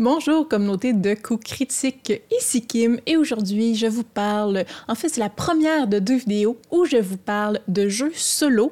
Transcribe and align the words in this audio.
Bonjour 0.00 0.46
communauté 0.46 0.92
de 0.92 1.14
coups 1.14 1.42
critiques, 1.42 2.12
ici 2.30 2.64
Kim 2.64 3.00
et 3.04 3.16
aujourd'hui 3.16 3.74
je 3.74 3.88
vous 3.88 4.04
parle, 4.04 4.64
en 4.86 4.94
fait 4.94 5.08
c'est 5.08 5.18
la 5.20 5.28
première 5.28 5.88
de 5.88 5.98
deux 5.98 6.18
vidéos 6.18 6.56
où 6.70 6.84
je 6.84 6.98
vous 6.98 7.16
parle 7.16 7.58
de 7.66 7.88
jeux 7.88 8.12
solo 8.14 8.70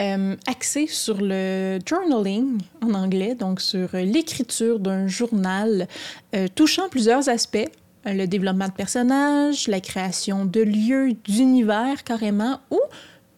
euh, 0.00 0.34
axés 0.48 0.88
sur 0.88 1.18
le 1.20 1.78
journaling 1.86 2.58
en 2.82 2.92
anglais, 2.94 3.36
donc 3.36 3.60
sur 3.60 3.88
l'écriture 3.92 4.80
d'un 4.80 5.06
journal 5.06 5.86
euh, 6.34 6.48
touchant 6.52 6.88
plusieurs 6.88 7.28
aspects, 7.28 7.70
le 8.04 8.26
développement 8.26 8.66
de 8.66 8.72
personnages, 8.72 9.68
la 9.68 9.78
création 9.78 10.44
de 10.44 10.60
lieux, 10.60 11.12
d'univers 11.24 12.02
carrément 12.02 12.58
ou 12.72 12.80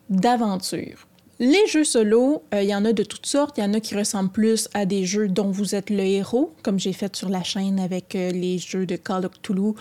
d'aventures. 0.09 1.06
Les 1.39 1.67
jeux 1.67 1.85
solo, 1.85 2.45
euh, 2.55 2.63
il 2.63 2.69
y 2.69 2.75
en 2.75 2.87
a 2.87 2.95
de 2.95 3.03
toutes 3.03 3.27
sortes. 3.27 3.59
Il 3.59 3.61
y 3.61 3.65
en 3.65 3.75
a 3.75 3.81
qui 3.81 3.95
ressemblent 3.95 4.31
plus 4.31 4.69
à 4.73 4.87
des 4.87 5.05
jeux 5.05 5.29
dont 5.29 5.51
vous 5.51 5.75
êtes 5.75 5.91
le 5.91 6.01
héros, 6.01 6.55
comme 6.63 6.79
j'ai 6.79 6.95
fait 6.95 7.15
sur 7.15 7.29
la 7.29 7.43
chaîne 7.43 7.79
avec 7.79 8.15
euh, 8.15 8.31
les 8.31 8.57
jeux 8.57 8.87
de 8.87 8.97
Call 8.97 9.27
of 9.27 9.33
Cthulhu, 9.43 9.75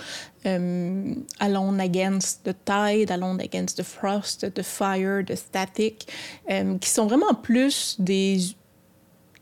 euh, 0.45 1.13
Alone 1.39 1.79
Against 1.79 2.43
the 2.43 2.55
Tide, 2.65 3.09
Alone 3.09 3.39
Against 3.39 3.77
the 3.77 3.84
Frost, 3.84 4.53
The 4.53 4.63
Fire, 4.63 5.23
The 5.26 5.35
Static, 5.35 6.07
qui 6.81 6.89
sont 6.89 7.07
vraiment 7.07 7.34
plus 7.34 7.95
des, 7.99 8.40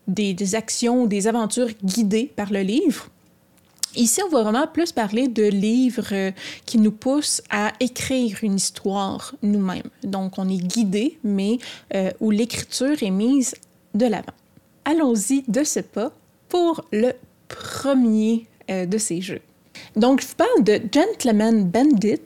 des, 0.07 0.35
des 0.35 0.55
actions, 0.55 1.07
des 1.07 1.27
aventures 1.27 1.69
guidées 1.83 2.31
par 2.35 2.51
le 2.51 2.61
livre. 2.61 3.09
Ici, 3.95 4.21
on 4.25 4.29
va 4.29 4.41
vraiment 4.41 4.65
plus 4.65 4.91
parler 4.91 5.27
de 5.27 5.43
livres 5.43 6.13
euh, 6.13 6.31
qui 6.65 6.79
nous 6.79 6.91
poussent 6.91 7.43
à 7.51 7.73
écrire 7.79 8.39
une 8.41 8.55
histoire 8.55 9.35
nous-mêmes. 9.43 9.89
Donc, 10.03 10.39
on 10.39 10.49
est 10.49 10.57
guidé, 10.57 11.19
mais 11.23 11.59
euh, 11.93 12.11
où 12.19 12.31
l'écriture 12.31 13.03
est 13.03 13.11
mise 13.11 13.53
de 13.93 14.07
l'avant. 14.07 14.33
Allons-y 14.85 15.43
de 15.47 15.63
ce 15.63 15.79
pas 15.79 16.11
pour 16.49 16.83
le 16.91 17.13
premier 17.47 18.47
euh, 18.71 18.87
de 18.87 18.97
ces 18.97 19.21
jeux. 19.21 19.41
Donc, 19.95 20.21
je 20.21 20.27
vous 20.27 20.35
parle 20.35 20.63
de 20.63 20.81
Gentleman 20.91 21.65
Bandit 21.65 22.19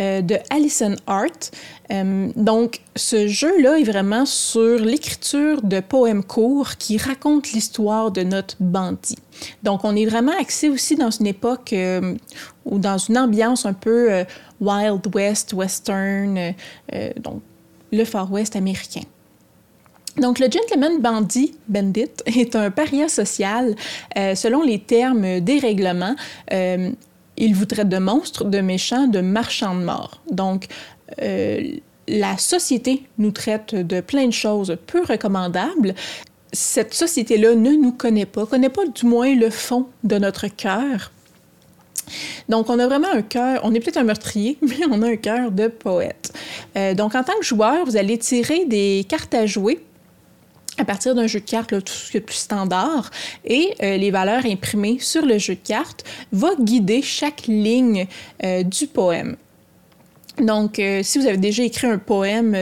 euh, 0.00 0.20
de 0.20 0.36
Alison 0.50 0.96
Hart. 1.06 1.52
Euh, 1.90 2.30
donc, 2.36 2.80
ce 2.94 3.26
jeu-là 3.26 3.78
est 3.78 3.84
vraiment 3.84 4.26
sur 4.26 4.78
l'écriture 4.78 5.62
de 5.62 5.80
poèmes 5.80 6.24
courts 6.24 6.76
qui 6.76 6.98
racontent 6.98 7.48
l'histoire 7.54 8.10
de 8.10 8.22
notre 8.22 8.56
bandit. 8.60 9.18
Donc, 9.62 9.84
on 9.84 9.96
est 9.96 10.06
vraiment 10.06 10.32
axé 10.38 10.68
aussi 10.68 10.96
dans 10.96 11.10
une 11.10 11.26
époque 11.26 11.72
euh, 11.72 12.14
ou 12.64 12.78
dans 12.78 12.98
une 12.98 13.18
ambiance 13.18 13.66
un 13.66 13.72
peu 13.72 14.24
Wild 14.60 15.14
West, 15.14 15.52
Western, 15.52 16.54
donc 17.20 17.42
le 17.92 18.04
Far 18.04 18.30
West 18.32 18.56
américain. 18.56 19.02
Donc, 20.18 20.38
le 20.38 20.48
gentleman 20.50 21.00
bandit, 21.00 21.54
bandit, 21.68 22.10
est 22.26 22.56
un 22.56 22.70
paria 22.70 23.08
social. 23.08 23.74
Euh, 24.16 24.34
selon 24.34 24.62
les 24.62 24.78
termes 24.78 25.40
des 25.40 25.58
règlements, 25.58 26.16
euh, 26.52 26.90
il 27.36 27.54
vous 27.54 27.66
traite 27.66 27.88
de 27.88 27.98
monstre, 27.98 28.44
de 28.44 28.60
méchant, 28.60 29.06
de 29.06 29.20
marchand 29.20 29.74
de 29.74 29.84
mort. 29.84 30.22
Donc, 30.30 30.66
euh, 31.20 31.62
la 32.08 32.38
société 32.38 33.04
nous 33.18 33.30
traite 33.30 33.74
de 33.74 34.00
plein 34.00 34.26
de 34.26 34.32
choses 34.32 34.78
peu 34.86 35.02
recommandables. 35.02 35.94
Cette 36.52 36.94
société-là 36.94 37.54
ne 37.54 37.72
nous 37.72 37.92
connaît 37.92 38.26
pas, 38.26 38.46
connaît 38.46 38.70
pas 38.70 38.86
du 38.86 39.04
moins 39.04 39.34
le 39.34 39.50
fond 39.50 39.86
de 40.02 40.16
notre 40.16 40.46
cœur. 40.46 41.12
Donc, 42.48 42.70
on 42.70 42.78
a 42.78 42.86
vraiment 42.86 43.10
un 43.12 43.22
cœur, 43.22 43.60
on 43.64 43.74
est 43.74 43.80
peut-être 43.80 43.96
un 43.96 44.04
meurtrier, 44.04 44.56
mais 44.62 44.86
on 44.90 45.02
a 45.02 45.08
un 45.08 45.16
cœur 45.16 45.50
de 45.50 45.66
poète. 45.66 46.32
donc, 46.94 47.14
en 47.14 47.24
tant 47.24 47.36
que 47.38 47.44
joueur, 47.44 47.84
vous 47.84 47.96
allez 47.98 48.16
tirer 48.16 48.64
des 48.64 49.04
cartes 49.06 49.34
à 49.34 49.44
jouer 49.44 49.84
à 50.78 50.84
partir 50.84 51.14
d'un 51.14 51.26
jeu 51.26 51.40
de 51.40 51.44
cartes, 51.44 51.70
tout 51.70 51.92
ce 51.92 52.10
qui 52.10 52.16
est 52.18 52.20
plus 52.20 52.36
standard, 52.36 53.10
et 53.44 53.74
euh, 53.82 53.96
les 53.96 54.10
valeurs 54.10 54.44
imprimées 54.44 54.98
sur 55.00 55.24
le 55.24 55.38
jeu 55.38 55.54
de 55.54 55.66
cartes 55.66 56.04
va 56.32 56.50
guider 56.58 57.02
chaque 57.02 57.46
ligne 57.46 58.06
euh, 58.44 58.62
du 58.62 58.86
poème. 58.86 59.36
Donc, 60.38 60.78
euh, 60.78 61.02
si 61.02 61.18
vous 61.18 61.26
avez 61.26 61.38
déjà 61.38 61.62
écrit 61.62 61.86
un 61.86 61.96
poème 61.96 62.52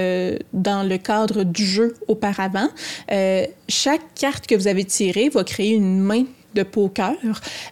dans 0.53 0.89
le 0.89 0.97
cadre 0.97 1.43
du 1.43 1.67
jeu 1.67 1.95
auparavant, 2.07 2.69
chaque 3.69 4.15
carte 4.15 4.47
que 4.47 4.55
vous 4.55 4.69
avez 4.69 4.85
tirée 4.85 5.29
va 5.29 5.43
créer 5.43 5.73
une 5.73 5.99
main 5.99 6.25
de 6.55 6.63
poker 6.63 7.17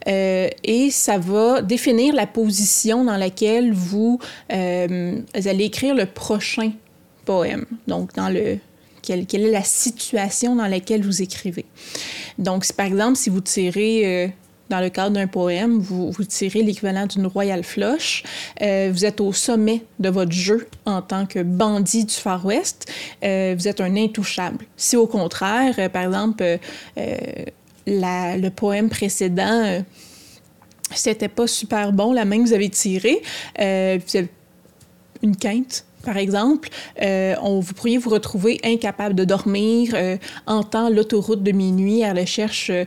et 0.05 0.91
ça 0.91 1.19
va 1.19 1.63
définir 1.63 2.17
la 2.17 2.27
position 2.27 3.05
dans 3.05 3.17
laquelle 3.17 3.73
vous, 3.73 4.19
vous 4.51 5.49
allez 5.49 5.65
écrire 5.67 5.95
le 5.95 6.07
prochain 6.07 6.73
poème. 7.25 7.65
Donc, 7.87 8.13
dans 8.15 8.29
le 8.29 8.59
quelle, 9.03 9.27
est 9.33 9.51
la 9.51 9.63
situation 9.63 10.57
dans 10.57 10.67
laquelle 10.67 11.05
vous 11.05 11.23
écrivez. 11.23 11.67
Donc, 12.39 12.71
par 12.73 12.87
exemple, 12.87 13.17
si 13.17 13.31
vous 13.31 13.41
tirez... 13.41 14.03
Euh, 14.07 14.29
dans 14.71 14.81
le 14.81 14.89
cadre 14.89 15.11
d'un 15.11 15.27
poème, 15.27 15.81
vous, 15.81 16.15
tirez 16.27 16.63
l'équivalent 16.63 17.07
d'une 17.07 17.27
royale 17.27 17.63
flush. 17.63 18.23
Euh, 18.63 18.89
vous 18.91 19.05
êtes 19.05 19.21
au 19.21 19.35
sommet 19.35 19.83
de 19.99 20.09
votre 20.09 20.33
jeu 20.33 20.67
en 20.87 21.03
tant 21.03 21.27
que 21.27 21.43
bandit 21.43 22.07
du 22.07 22.15
Far 22.15 22.47
West. 22.47 22.91
Euh, 23.23 23.55
vous 23.59 23.69
êtes 23.69 23.83
un 23.83 23.95
intouchable. 23.97 24.65
Si 24.79 24.97
au 24.97 25.07
contraire, 25.07 25.91
par 25.91 26.05
exemple, 26.05 26.59
le 27.87 28.49
poème 28.49 28.89
précédent, 28.89 29.85
c'était 30.95 31.29
pas 31.29 31.47
super 31.47 31.93
bon, 31.93 32.15
la 32.15 32.25
main 32.25 32.39
que 32.39 32.49
vous 32.49 32.55
avez 32.55 32.71
tirée, 32.71 33.21
vous 33.59 33.63
avez 34.17 34.31
une 35.23 35.37
quinte 35.37 35.85
par 36.05 36.17
exemple, 36.17 36.69
euh, 37.01 37.35
vous 37.41 37.75
pourriez 37.75 37.99
vous 37.99 38.11
retrouver 38.11 38.61
incapable 38.65 39.15
de 39.15 39.25
dormir, 39.25 39.93
euh, 39.95 40.17
en 40.47 40.63
temps 40.63 40.91
l'autoroute 40.91 41.43
de 41.43 41.53
minuit 41.53 42.05
à 42.05 42.13
la 42.13 42.23
recherche 42.23 42.71
euh, 42.71 42.85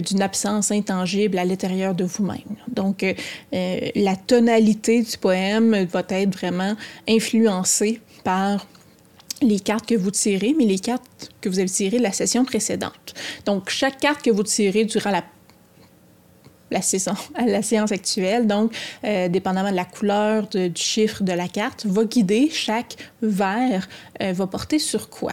d'une 0.00 0.22
absence 0.22 0.70
intangible 0.70 1.38
à 1.38 1.44
l'intérieur 1.44 1.94
de 1.94 2.04
vous-même. 2.04 2.56
Donc, 2.68 3.04
la 3.52 4.16
tonalité 4.16 5.02
du 5.02 5.16
poème 5.18 5.86
va 5.86 6.02
être 6.08 6.32
vraiment 6.32 6.74
influencée 7.08 8.00
par 8.24 8.66
les 9.42 9.60
cartes 9.60 9.86
que 9.86 9.94
vous 9.94 10.10
tirez, 10.10 10.54
mais 10.56 10.64
les 10.64 10.78
cartes 10.78 11.30
que 11.40 11.48
vous 11.48 11.58
avez 11.58 11.68
tirées 11.68 11.98
la 11.98 12.12
session 12.12 12.44
précédente. 12.44 13.14
Donc, 13.46 13.70
chaque 13.70 13.98
carte 14.00 14.22
que 14.22 14.30
vous 14.30 14.42
tirez 14.42 14.84
durant 14.84 15.10
la 15.10 15.24
la, 16.70 16.82
saison, 16.82 17.14
la 17.46 17.62
séance 17.62 17.92
actuelle. 17.92 18.46
Donc, 18.46 18.72
euh, 19.04 19.28
dépendamment 19.28 19.70
de 19.70 19.76
la 19.76 19.84
couleur, 19.84 20.46
du 20.48 20.70
chiffre 20.74 21.22
de 21.22 21.32
la 21.32 21.48
carte, 21.48 21.86
va 21.86 22.04
guider 22.04 22.50
chaque 22.50 22.96
verre, 23.22 23.88
euh, 24.22 24.32
va 24.32 24.46
porter 24.46 24.78
sur 24.78 25.08
quoi. 25.08 25.32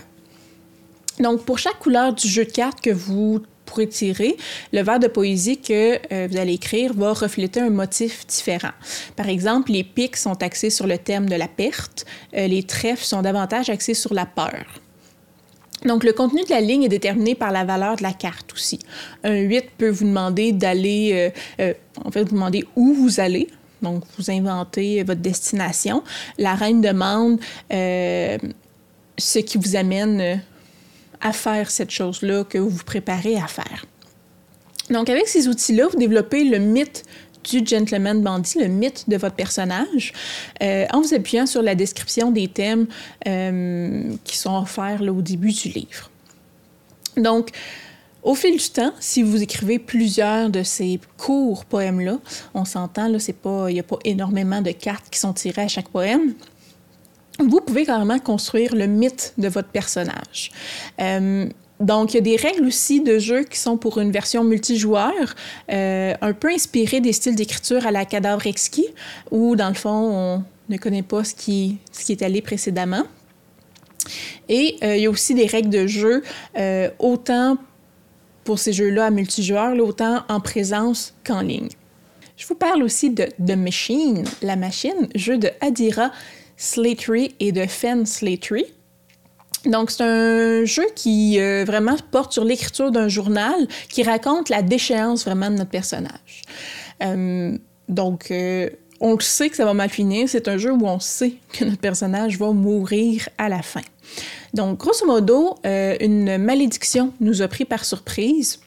Donc, 1.20 1.46
pour 1.46 1.60
chaque 1.60 1.80
couleur 1.80 2.14
du 2.14 2.28
jeu 2.28 2.46
de 2.46 2.52
cartes 2.52 2.82
que 2.82 2.90
vous 2.90 3.42
pourrez 3.66 3.88
tirer, 3.88 4.38
le 4.74 4.82
verre 4.84 5.00
de 5.00 5.08
poésie 5.08 5.58
que 5.58 6.00
euh, 6.12 6.28
vous 6.30 6.38
allez 6.38 6.54
écrire 6.54 6.94
va 6.94 7.14
refléter 7.14 7.62
un 7.62 7.70
motif 7.70 8.28
différent. 8.28 8.74
Par 9.16 9.30
exemple, 9.30 9.72
les 9.72 9.84
pics 9.84 10.18
sont 10.18 10.44
axés 10.44 10.70
sur 10.70 10.88
le 10.88 10.98
thème 10.98 11.28
de 11.28 11.36
la 11.36 11.48
perte, 11.48 12.06
les 12.34 12.64
trèfles 12.64 13.06
sont 13.06 13.22
davantage 13.22 13.70
axés 13.70 13.94
sur 13.96 14.14
la 14.14 14.26
peur. 14.26 14.66
Donc, 15.86 16.04
le 16.04 16.14
contenu 16.14 16.44
de 16.44 16.50
la 16.50 16.62
ligne 16.62 16.84
est 16.84 16.90
déterminé 16.90 17.36
par 17.36 17.52
la 17.52 17.64
valeur 17.64 17.96
de 17.96 18.04
la 18.04 18.14
carte 18.14 18.52
aussi. 18.54 18.80
Un 19.24 19.36
8 19.36 19.66
peut 19.78 19.90
vous 19.90 20.06
demander 20.06 20.52
d'aller, 20.52 21.12
euh, 21.60 21.64
euh, 21.64 21.74
en 22.04 22.12
fait, 22.12 22.24
vous 22.24 22.34
demander 22.34 22.66
où 22.76 22.94
vous 22.94 23.20
allez. 23.20 23.48
Donc, 23.82 24.04
vous 24.18 24.32
inventez 24.32 25.04
votre 25.04 25.22
destination. 25.22 26.04
La 26.40 26.56
reine 26.56 26.82
demande 26.82 27.40
euh, 27.72 28.38
ce 29.18 29.40
qui 29.40 29.58
vous 29.58 29.76
amène 29.76 30.42
à 31.22 31.32
faire 31.32 31.70
cette 31.70 31.92
chose-là 31.92 32.44
que 32.44 32.58
vous 32.58 32.70
vous 32.70 32.84
préparez 32.84 33.36
à 33.36 33.48
faire. 33.48 33.86
Donc, 34.90 35.10
avec 35.10 35.28
ces 35.28 35.48
outils-là, 35.48 35.88
vous 35.88 35.98
développez 35.98 36.44
le 36.46 36.58
mythe 36.58 37.04
du 37.50 37.66
gentleman 37.66 38.22
bandit, 38.22 38.60
le 38.60 38.68
mythe 38.68 39.06
de 39.08 39.18
votre 39.18 39.36
personnage, 39.36 40.14
euh, 40.62 40.86
en 40.92 41.02
vous 41.02 41.14
appuyant 41.14 41.46
sur 41.46 41.62
la 41.62 41.76
description 41.76 42.32
des 42.32 42.48
thèmes 42.48 42.88
euh, 43.28 44.04
qui 44.24 44.38
sont 44.38 44.56
offerts 44.56 45.02
au 45.02 45.22
début 45.22 45.52
du 45.52 45.70
livre. 45.70 46.10
Donc, 47.18 47.52
au 48.24 48.34
fil 48.34 48.58
du 48.58 48.70
temps, 48.70 48.92
si 49.00 49.22
vous 49.22 49.44
écrivez 49.44 49.78
plusieurs 49.78 50.50
de 50.50 50.64
ces 50.64 51.00
courts 51.18 51.64
poèmes-là, 51.66 52.18
on 52.56 52.66
s'entend, 52.66 53.06
il 53.08 53.74
n'y 53.74 53.80
a 53.80 53.84
pas 53.84 54.00
énormément 54.04 54.62
de 54.62 54.72
cartes 54.72 55.06
qui 55.12 55.20
sont 55.20 55.34
tirées 55.34 55.62
à 55.62 55.68
chaque 55.68 55.90
poème. 55.90 56.34
Vous 57.40 57.62
pouvez 57.62 57.86
carrément 57.86 58.18
construire 58.18 58.76
le 58.76 58.88
mythe 58.88 59.34
de 59.38 59.48
votre 59.48 59.68
personnage. 59.68 60.52
Euh, 61.00 61.48
donc, 61.80 62.14
il 62.14 62.18
y 62.18 62.20
a 62.20 62.22
des 62.22 62.38
règles 62.38 62.66
aussi 62.66 63.02
de 63.02 63.20
jeu 63.20 63.44
qui 63.44 63.60
sont 63.60 63.78
pour 63.78 64.00
une 64.00 64.12
version 64.12 64.44
multijoueur, 64.44 65.36
euh, 65.72 66.14
un 66.22 66.34
peu 66.34 66.50
inspirées 66.50 67.02
des 67.02 67.12
styles 67.12 67.36
d'écriture 67.36 67.86
à 67.86 67.92
la 67.92 68.06
cadavre 68.06 68.48
exquis, 68.48 68.88
où 69.30 69.56
dans 69.56 69.68
le 69.68 69.74
fond, 69.74 69.90
on 69.90 70.44
ne 70.70 70.78
connaît 70.78 71.04
pas 71.04 71.26
ce 71.26 71.36
qui, 71.36 71.78
ce 71.92 72.06
qui 72.06 72.14
est 72.14 72.22
allé 72.22 72.42
précédemment. 72.42 73.04
Et 74.48 74.78
euh, 74.84 74.96
il 74.96 75.04
y 75.04 75.06
a 75.06 75.10
aussi 75.10 75.34
des 75.34 75.48
règles 75.48 75.70
de 75.70 75.86
jeu, 75.86 76.24
euh, 76.58 76.90
autant 77.00 77.58
pour 78.46 78.60
ces 78.60 78.72
jeux-là 78.72 79.08
à 79.08 79.10
multijoueur, 79.10 79.76
autant 79.80 80.24
en 80.30 80.40
présence 80.40 81.14
qu'en 81.26 81.42
ligne. 81.42 81.70
Je 82.38 82.46
vous 82.48 82.56
parle 82.56 82.84
aussi 82.84 83.10
de 83.10 83.26
The 83.46 83.58
Machine, 83.58 84.24
la 84.42 84.56
machine, 84.56 85.10
jeu 85.16 85.38
de 85.38 85.50
Adira 85.62 86.12
Slattery 86.58 87.36
et 87.40 87.52
de 87.52 87.66
Fen 87.66 88.06
Slattery. 88.06 88.66
Donc, 89.66 89.92
c'est 89.92 90.04
un 90.04 90.66
jeu 90.66 90.86
qui 90.96 91.40
euh, 91.40 91.64
vraiment 91.66 91.96
porte 92.12 92.34
sur 92.34 92.44
l'écriture 92.44 92.92
d'un 92.92 93.08
journal 93.08 93.68
qui 93.90 94.04
raconte 94.04 94.50
la 94.50 94.62
déchéance 94.62 95.26
vraiment 95.26 95.50
de 95.50 95.56
notre 95.56 95.72
personnage. 95.72 96.44
Euh, 97.04 97.58
donc, 97.90 98.32
euh, 98.32 98.70
on 99.00 99.14
le 99.14 99.22
sait 99.22 99.50
que 99.50 99.56
ça 99.56 99.66
va 99.66 99.74
mal 99.74 99.90
finir. 99.90 100.30
C'est 100.30 100.48
un 100.48 100.58
jeu 100.58 100.72
où 100.72 100.86
on 100.86 101.00
sait 101.00 101.34
que 101.52 101.66
notre 101.66 101.80
personnage 101.80 102.38
va 102.38 102.52
mourir 102.52 103.28
à 103.38 103.50
la 103.50 103.62
fin. 103.62 103.82
Donc, 104.54 104.80
grosso 104.80 105.06
modo, 105.06 105.58
une 105.64 106.38
malédiction 106.38 107.12
nous 107.20 107.42
a 107.42 107.48
pris 107.48 107.66
par 107.66 107.84
surprise 107.84 108.60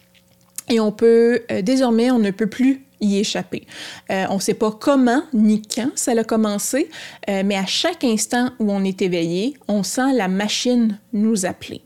et 0.69 0.81
on 0.81 0.93
peut, 0.93 1.43
désormais, 1.62 2.11
on 2.11 2.19
ne 2.19 2.31
peut 2.31 2.49
plus 2.49 2.88
y 3.00 3.19
échapper. 3.19 3.67
Euh, 4.11 4.26
on 4.31 4.37
ne 4.37 4.41
sait 4.41 4.55
pas 4.55 4.70
comment 4.73 5.23
ni 5.32 5.62
quand 5.62 5.91
ça 5.94 6.12
a 6.12 6.25
commencé, 6.25 6.88
euh, 7.29 7.43
mais 7.44 7.56
à 7.56 7.67
chaque 7.67 8.05
instant 8.05 8.50
où 8.59 8.73
on 8.73 8.85
est 8.85 9.03
éveillé, 9.03 9.55
on 9.69 9.82
sent 9.82 10.12
la 10.15 10.29
machine 10.29 10.99
nous 11.12 11.47
appeler. 11.47 11.82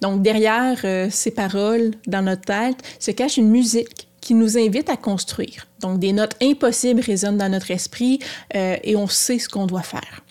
Donc 0.00 0.22
derrière 0.22 0.80
euh, 0.84 1.08
ces 1.10 1.32
paroles, 1.32 1.92
dans 2.06 2.22
notre 2.22 2.42
tête, 2.42 2.76
se 2.98 3.10
cache 3.10 3.36
une 3.36 3.50
musique 3.50 4.08
qui 4.20 4.34
nous 4.34 4.56
invite 4.56 4.88
à 4.88 4.96
construire. 4.96 5.66
Donc 5.80 5.98
des 5.98 6.12
notes 6.12 6.36
impossibles 6.40 7.00
résonnent 7.00 7.36
dans 7.36 7.50
notre 7.50 7.70
esprit 7.70 8.20
et 8.54 8.96
on 8.96 9.06
sait 9.06 9.38
ce 9.38 9.50
qu'on 9.50 9.66
doit 9.66 9.82
faire. 9.82 10.23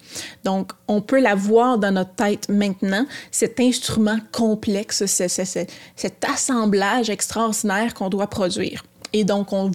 Donc, 0.44 0.72
on 0.88 1.02
peut 1.02 1.20
la 1.20 1.36
voir 1.36 1.78
dans 1.78 1.92
notre 1.92 2.14
tête 2.16 2.50
maintenant, 2.50 3.06
cet 3.32 3.60
instrument 3.60 4.18
complexe, 4.32 5.06
cet 5.06 6.26
assemblage 6.26 7.10
extraordinaire 7.10 7.94
qu'on 7.94 8.10
doit 8.10 8.28
produire. 8.28 8.84
Et 9.14 9.24
donc, 9.24 9.54
on, 9.54 9.70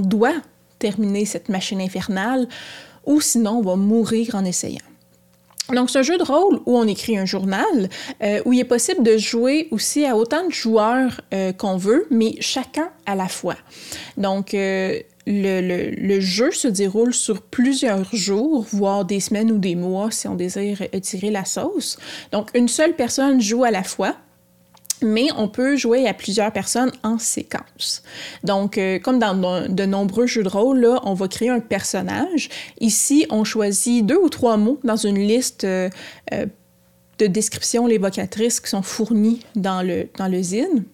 doit 0.00 0.34
terminer 0.78 1.24
cette 1.24 1.48
machine 1.48 1.80
infernale 1.80 2.46
ou 3.06 3.20
sinon 3.20 3.58
on 3.58 3.62
va 3.62 3.76
mourir 3.76 4.34
en 4.34 4.44
essayant. 4.44 4.78
Donc, 5.70 5.90
c'est 5.90 6.00
un 6.00 6.02
jeu 6.02 6.18
de 6.18 6.24
rôle 6.24 6.60
où 6.66 6.76
on 6.76 6.86
écrit 6.86 7.16
un 7.16 7.24
journal, 7.24 7.88
euh, 8.22 8.42
où 8.44 8.52
il 8.52 8.60
est 8.60 8.64
possible 8.64 9.02
de 9.02 9.16
jouer 9.16 9.68
aussi 9.70 10.04
à 10.04 10.16
autant 10.16 10.46
de 10.46 10.52
joueurs 10.52 11.20
euh, 11.32 11.52
qu'on 11.52 11.76
veut, 11.76 12.06
mais 12.10 12.34
chacun 12.40 12.90
à 13.06 13.14
la 13.14 13.28
fois. 13.28 13.56
Donc, 14.16 14.54
euh, 14.54 14.98
le, 15.26 15.90
le, 15.90 16.20
jeu 16.20 16.50
se 16.50 16.68
déroule 16.68 17.14
sur 17.14 17.42
plusieurs 17.42 18.14
jours, 18.14 18.66
voire 18.72 19.04
des 19.04 19.20
semaines 19.20 19.52
ou 19.52 19.58
des 19.58 19.76
mois 19.76 20.10
si 20.10 20.26
on 20.26 20.34
désire 20.34 20.82
tirer 21.00 21.30
la 21.30 21.44
sauce. 21.44 21.98
Donc, 22.32 22.50
une 22.54 22.68
seule 22.68 22.96
personne 22.96 23.40
joue 23.40 23.64
à 23.64 23.70
la 23.70 23.84
fois 23.84 24.16
mais 25.02 25.28
on 25.36 25.48
peut 25.48 25.76
jouer 25.76 26.06
à 26.08 26.14
plusieurs 26.14 26.52
personnes 26.52 26.92
en 27.02 27.18
séquence. 27.18 28.02
Donc, 28.44 28.78
euh, 28.78 28.98
comme 28.98 29.18
dans 29.18 29.34
de 29.68 29.84
nombreux 29.84 30.26
jeux 30.26 30.42
de 30.42 30.48
rôle, 30.48 30.80
là, 30.80 31.00
on 31.04 31.14
va 31.14 31.28
créer 31.28 31.50
un 31.50 31.60
personnage. 31.60 32.48
Ici, 32.80 33.26
on 33.30 33.44
choisit 33.44 34.06
deux 34.06 34.16
ou 34.16 34.28
trois 34.28 34.56
mots 34.56 34.80
dans 34.84 34.96
une 34.96 35.18
liste 35.18 35.64
euh, 35.64 35.90
euh, 36.32 36.46
de 37.18 37.26
descriptions 37.26 37.86
l'évocatrice 37.86 38.60
qui 38.60 38.70
sont 38.70 38.82
fournies 38.82 39.40
dans 39.54 39.82
le, 39.82 40.08
dans. 40.18 40.84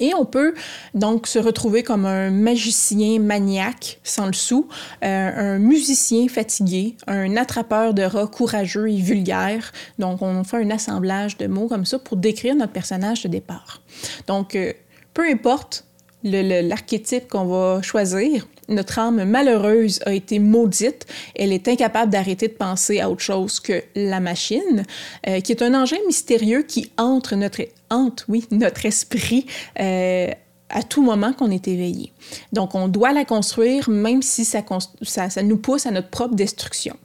Et 0.00 0.14
on 0.14 0.24
peut 0.24 0.54
donc 0.94 1.26
se 1.26 1.38
retrouver 1.38 1.82
comme 1.82 2.06
un 2.06 2.30
magicien 2.30 3.20
maniaque 3.20 4.00
sans 4.02 4.26
le 4.26 4.32
sou, 4.32 4.66
euh, 5.04 5.56
un 5.56 5.58
musicien 5.58 6.26
fatigué, 6.28 6.96
un 7.06 7.36
attrapeur 7.36 7.94
de 7.94 8.02
rats 8.02 8.26
courageux 8.26 8.90
et 8.90 8.96
vulgaire. 8.96 9.72
Donc 9.98 10.22
on 10.22 10.42
fait 10.42 10.56
un 10.56 10.70
assemblage 10.70 11.36
de 11.36 11.46
mots 11.46 11.68
comme 11.68 11.84
ça 11.84 11.98
pour 11.98 12.16
décrire 12.16 12.54
notre 12.56 12.72
personnage 12.72 13.22
de 13.22 13.28
départ. 13.28 13.82
Donc 14.26 14.56
euh, 14.56 14.72
peu 15.14 15.28
importe 15.30 15.84
l'archétype 16.22 17.28
qu'on 17.28 17.44
va 17.44 17.82
choisir, 17.82 18.46
notre 18.70 18.98
âme 18.98 19.24
malheureuse 19.24 20.00
a 20.06 20.12
été 20.12 20.38
maudite. 20.38 21.06
Elle 21.34 21.52
est 21.52 21.68
incapable 21.68 22.10
d'arrêter 22.10 22.48
de 22.48 22.54
penser 22.54 23.00
à 23.00 23.10
autre 23.10 23.22
chose 23.22 23.60
que 23.60 23.82
la 23.94 24.20
machine, 24.20 24.84
euh, 25.28 25.40
qui 25.40 25.52
est 25.52 25.62
un 25.62 25.74
engin 25.74 25.98
mystérieux 26.06 26.62
qui 26.62 26.90
entre 26.96 27.36
notre, 27.36 27.62
hante, 27.90 28.24
oui, 28.28 28.46
notre 28.50 28.86
esprit. 28.86 29.46
Euh, 29.78 30.28
à 30.72 30.84
tout 30.84 31.02
moment 31.02 31.32
qu'on 31.32 31.50
est 31.50 31.66
éveillé. 31.66 32.12
Donc, 32.52 32.76
on 32.76 32.86
doit 32.86 33.12
la 33.12 33.24
construire 33.24 33.90
même 33.90 34.22
si 34.22 34.44
ça, 34.44 34.62
ça, 35.02 35.42
nous 35.42 35.56
pousse 35.56 35.84
à 35.84 35.90
notre 35.90 36.10
propre 36.10 36.36
destruction. 36.36 36.96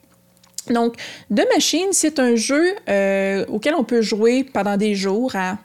Donc, 0.70 0.98
The 1.34 1.42
Machine, 1.52 1.88
c'est 1.92 2.20
un 2.20 2.36
jeu 2.36 2.76
euh, 2.90 3.44
auquel 3.48 3.74
on 3.74 3.84
peut 3.84 4.04
jouer 4.04 4.44
pendant 4.44 4.78
des 4.78 4.94
jours 4.94 5.36
à 5.36 5.58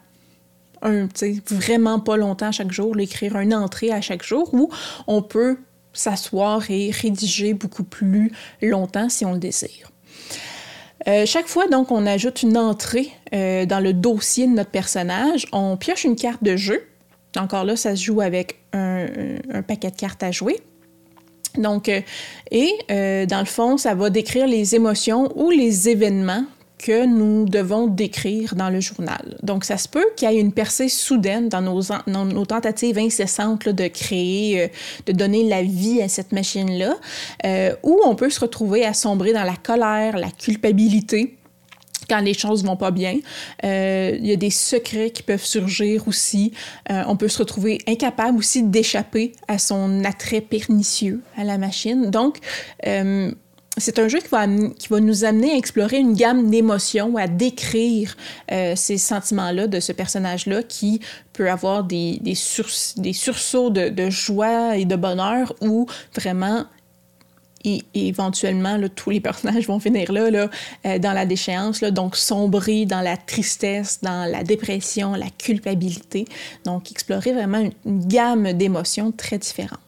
un, 0.81 1.07
vraiment 1.45 1.99
pas 1.99 2.17
longtemps 2.17 2.51
chaque 2.51 2.71
jour, 2.71 2.99
écrire 2.99 3.37
une 3.37 3.53
entrée 3.53 3.91
à 3.91 4.01
chaque 4.01 4.23
jour, 4.23 4.51
où 4.53 4.69
on 5.07 5.21
peut 5.21 5.57
s'asseoir 5.93 6.69
et 6.69 6.91
rédiger 6.91 7.53
beaucoup 7.53 7.83
plus 7.83 8.31
longtemps 8.61 9.09
si 9.09 9.25
on 9.25 9.33
le 9.33 9.39
désire. 9.39 9.91
Euh, 11.07 11.25
chaque 11.25 11.47
fois, 11.47 11.67
donc, 11.67 11.91
on 11.91 12.05
ajoute 12.05 12.43
une 12.43 12.57
entrée 12.57 13.09
euh, 13.33 13.65
dans 13.65 13.79
le 13.79 13.93
dossier 13.93 14.45
de 14.47 14.53
notre 14.53 14.69
personnage. 14.69 15.47
On 15.51 15.77
pioche 15.77 16.03
une 16.03 16.15
carte 16.15 16.43
de 16.43 16.55
jeu. 16.55 16.83
Encore 17.37 17.63
là, 17.63 17.75
ça 17.75 17.95
se 17.95 18.03
joue 18.03 18.21
avec 18.21 18.59
un, 18.73 19.61
paquet 19.67 19.89
de 19.89 19.95
cartes 19.95 20.21
à 20.21 20.31
jouer. 20.31 20.59
Donc, 21.57 21.89
euh, 21.89 22.01
et 22.51 22.71
dans 23.25 23.39
le 23.39 23.45
fond, 23.45 23.77
ça 23.77 23.95
va 23.95 24.09
décrire 24.09 24.47
les 24.47 24.75
émotions 24.75 25.31
ou 25.35 25.49
les 25.49 25.89
événements 25.89 26.45
que 26.81 27.05
nous 27.05 27.45
devons 27.45 27.87
décrire 27.87 28.55
dans 28.55 28.69
le 28.69 28.79
journal. 28.79 29.37
Donc, 29.43 29.63
ça 29.63 29.77
se 29.77 29.87
peut 29.87 30.05
qu'il 30.15 30.29
y 30.29 30.35
ait 30.35 30.39
une 30.39 30.51
percée 30.51 30.89
soudaine 30.89 31.47
dans 31.47 31.61
nos, 31.61 32.45
tentatives 32.45 32.97
incessantes 32.97 33.69
de 33.69 33.87
créer, 33.87 34.63
euh, 34.63 34.67
de 35.05 35.11
donner 35.11 35.47
la 35.47 35.61
vie 35.61 36.01
à 36.01 36.09
cette 36.09 36.31
machine-là, 36.31 36.95
euh, 37.45 37.75
ou 37.83 37.99
on 38.03 38.15
peut 38.15 38.29
se 38.29 38.39
retrouver 38.39 38.83
à 38.85 38.93
sombrer 38.93 39.31
dans 39.31 39.43
la 39.43 39.55
colère, 39.55 40.17
la 40.17 40.31
culpabilité, 40.31 41.37
quand 42.09 42.19
les 42.19 42.33
choses 42.33 42.63
vont 42.65 42.75
pas 42.75 42.91
bien. 42.91 43.19
Euh, 43.63 44.17
il 44.19 44.25
y 44.25 44.33
a 44.33 44.35
des 44.35 44.49
secrets 44.49 45.11
qui 45.11 45.23
peuvent 45.23 45.45
surgir 45.45 46.07
aussi. 46.07 46.51
on 46.89 47.15
peut 47.15 47.29
se 47.29 47.37
retrouver 47.37 47.77
incapable 47.87 48.37
aussi 48.37 48.63
d'échapper 48.63 49.31
à 49.47 49.57
son 49.57 50.03
attrait 50.03 50.41
pernicieux 50.41 51.21
à 51.37 51.43
la 51.43 51.57
machine. 51.57 52.09
Donc, 52.09 52.39
c'est 53.77 53.99
un 53.99 54.07
jeu 54.09 54.19
qui 54.19 54.27
va, 54.27 54.47
qui 54.47 54.87
va, 54.89 54.99
nous 54.99 55.23
amener 55.23 55.51
à 55.51 55.55
explorer 55.55 55.97
une 55.97 56.13
gamme 56.13 56.49
d'émotions, 56.49 57.15
à 57.15 57.27
décrire 57.27 58.17
euh, 58.51 58.75
ces 58.75 58.97
sentiments-là 58.97 59.67
de 59.67 59.79
ce 59.79 59.93
personnage-là 59.93 60.63
qui 60.63 60.99
peut 61.31 61.49
avoir 61.49 61.85
des, 61.85 62.19
des, 62.21 62.37
des 62.97 63.13
sursauts 63.13 63.69
de, 63.69 63.89
de, 63.89 64.09
joie 64.09 64.75
et 64.77 64.83
de 64.83 64.95
bonheur 64.95 65.53
ou 65.61 65.87
vraiment 66.15 66.65
et, 67.63 67.83
éventuellement, 67.93 68.75
là, 68.75 68.89
tous 68.89 69.11
les 69.11 69.19
personnages 69.21 69.67
vont 69.67 69.79
finir 69.79 70.11
là, 70.11 70.29
là 70.29 70.49
euh, 70.85 70.99
dans 70.99 71.13
la 71.13 71.25
déchéance, 71.25 71.81
là, 71.81 71.91
donc 71.91 72.17
sombrer 72.17 72.85
dans 72.85 73.01
la 73.01 73.15
tristesse, 73.15 73.99
dans 74.01 74.29
la 74.29 74.43
dépression, 74.43 75.13
la 75.13 75.29
culpabilité. 75.29 76.25
Donc, 76.65 76.91
explorer 76.91 77.31
vraiment 77.31 77.59
une, 77.59 77.73
une 77.85 78.05
gamme 78.05 78.51
d'émotions 78.53 79.11
très 79.11 79.37
différentes. 79.37 79.79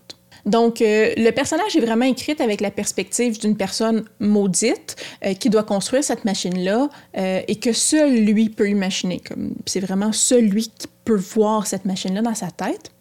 Donc, 0.45 0.81
euh, 0.81 1.13
le 1.15 1.31
personnage 1.31 1.75
est 1.75 1.79
vraiment 1.79 2.05
écrit 2.05 2.35
avec 2.39 2.59
la 2.59 2.71
perspective 2.71 3.39
d'une 3.39 3.55
personne 3.55 4.03
maudite 4.19 4.95
euh, 5.25 5.33
qui 5.33 5.49
doit 5.49 5.63
construire 5.63 6.03
cette 6.03 6.25
machine-là 6.25 6.89
euh, 7.17 7.41
et 7.47 7.55
que 7.55 7.71
seul 7.71 8.13
lui 8.13 8.49
peut 8.49 8.69
imaginer. 8.69 9.21
C'est 9.65 9.79
vraiment 9.79 10.11
seul 10.11 10.45
lui 10.45 10.63
qui 10.67 10.87
peut 11.05 11.15
voir 11.15 11.65
cette 11.65 11.85
machine-là 11.85 12.21
dans 12.21 12.35
sa 12.35 12.51
tête. 12.51 12.91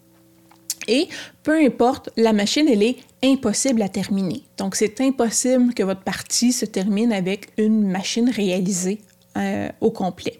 Et 0.87 1.07
peu 1.43 1.57
importe, 1.63 2.09
la 2.17 2.33
machine, 2.33 2.67
elle 2.69 2.83
est 2.83 2.97
impossible 3.23 3.81
à 3.81 3.89
terminer. 3.89 4.43
Donc, 4.57 4.75
c'est 4.75 4.99
impossible 5.01 5.73
que 5.73 5.83
votre 5.83 6.01
partie 6.01 6.51
se 6.51 6.65
termine 6.65 7.13
avec 7.13 7.47
une 7.57 7.87
machine 7.87 8.29
réalisée 8.29 8.99
euh, 9.35 9.69
au 9.81 9.89
complet. 9.89 10.39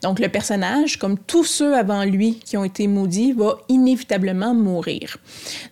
Donc 0.00 0.20
le 0.20 0.28
personnage, 0.28 0.96
comme 0.96 1.18
tous 1.18 1.42
ceux 1.42 1.76
avant 1.76 2.04
lui 2.04 2.36
qui 2.36 2.56
ont 2.56 2.62
été 2.62 2.86
maudits, 2.86 3.32
va 3.32 3.58
inévitablement 3.68 4.54
mourir. 4.54 5.16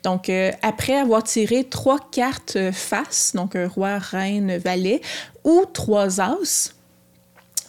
Donc 0.03 0.29
euh, 0.29 0.51
après 0.63 0.97
avoir 0.97 1.23
tiré 1.23 1.63
trois 1.63 2.01
cartes 2.11 2.59
face, 2.73 3.35
donc 3.37 3.57
roi, 3.73 3.99
reine, 3.99 4.57
valet, 4.57 5.01
ou 5.45 5.65
trois 5.73 6.21
as, 6.21 6.75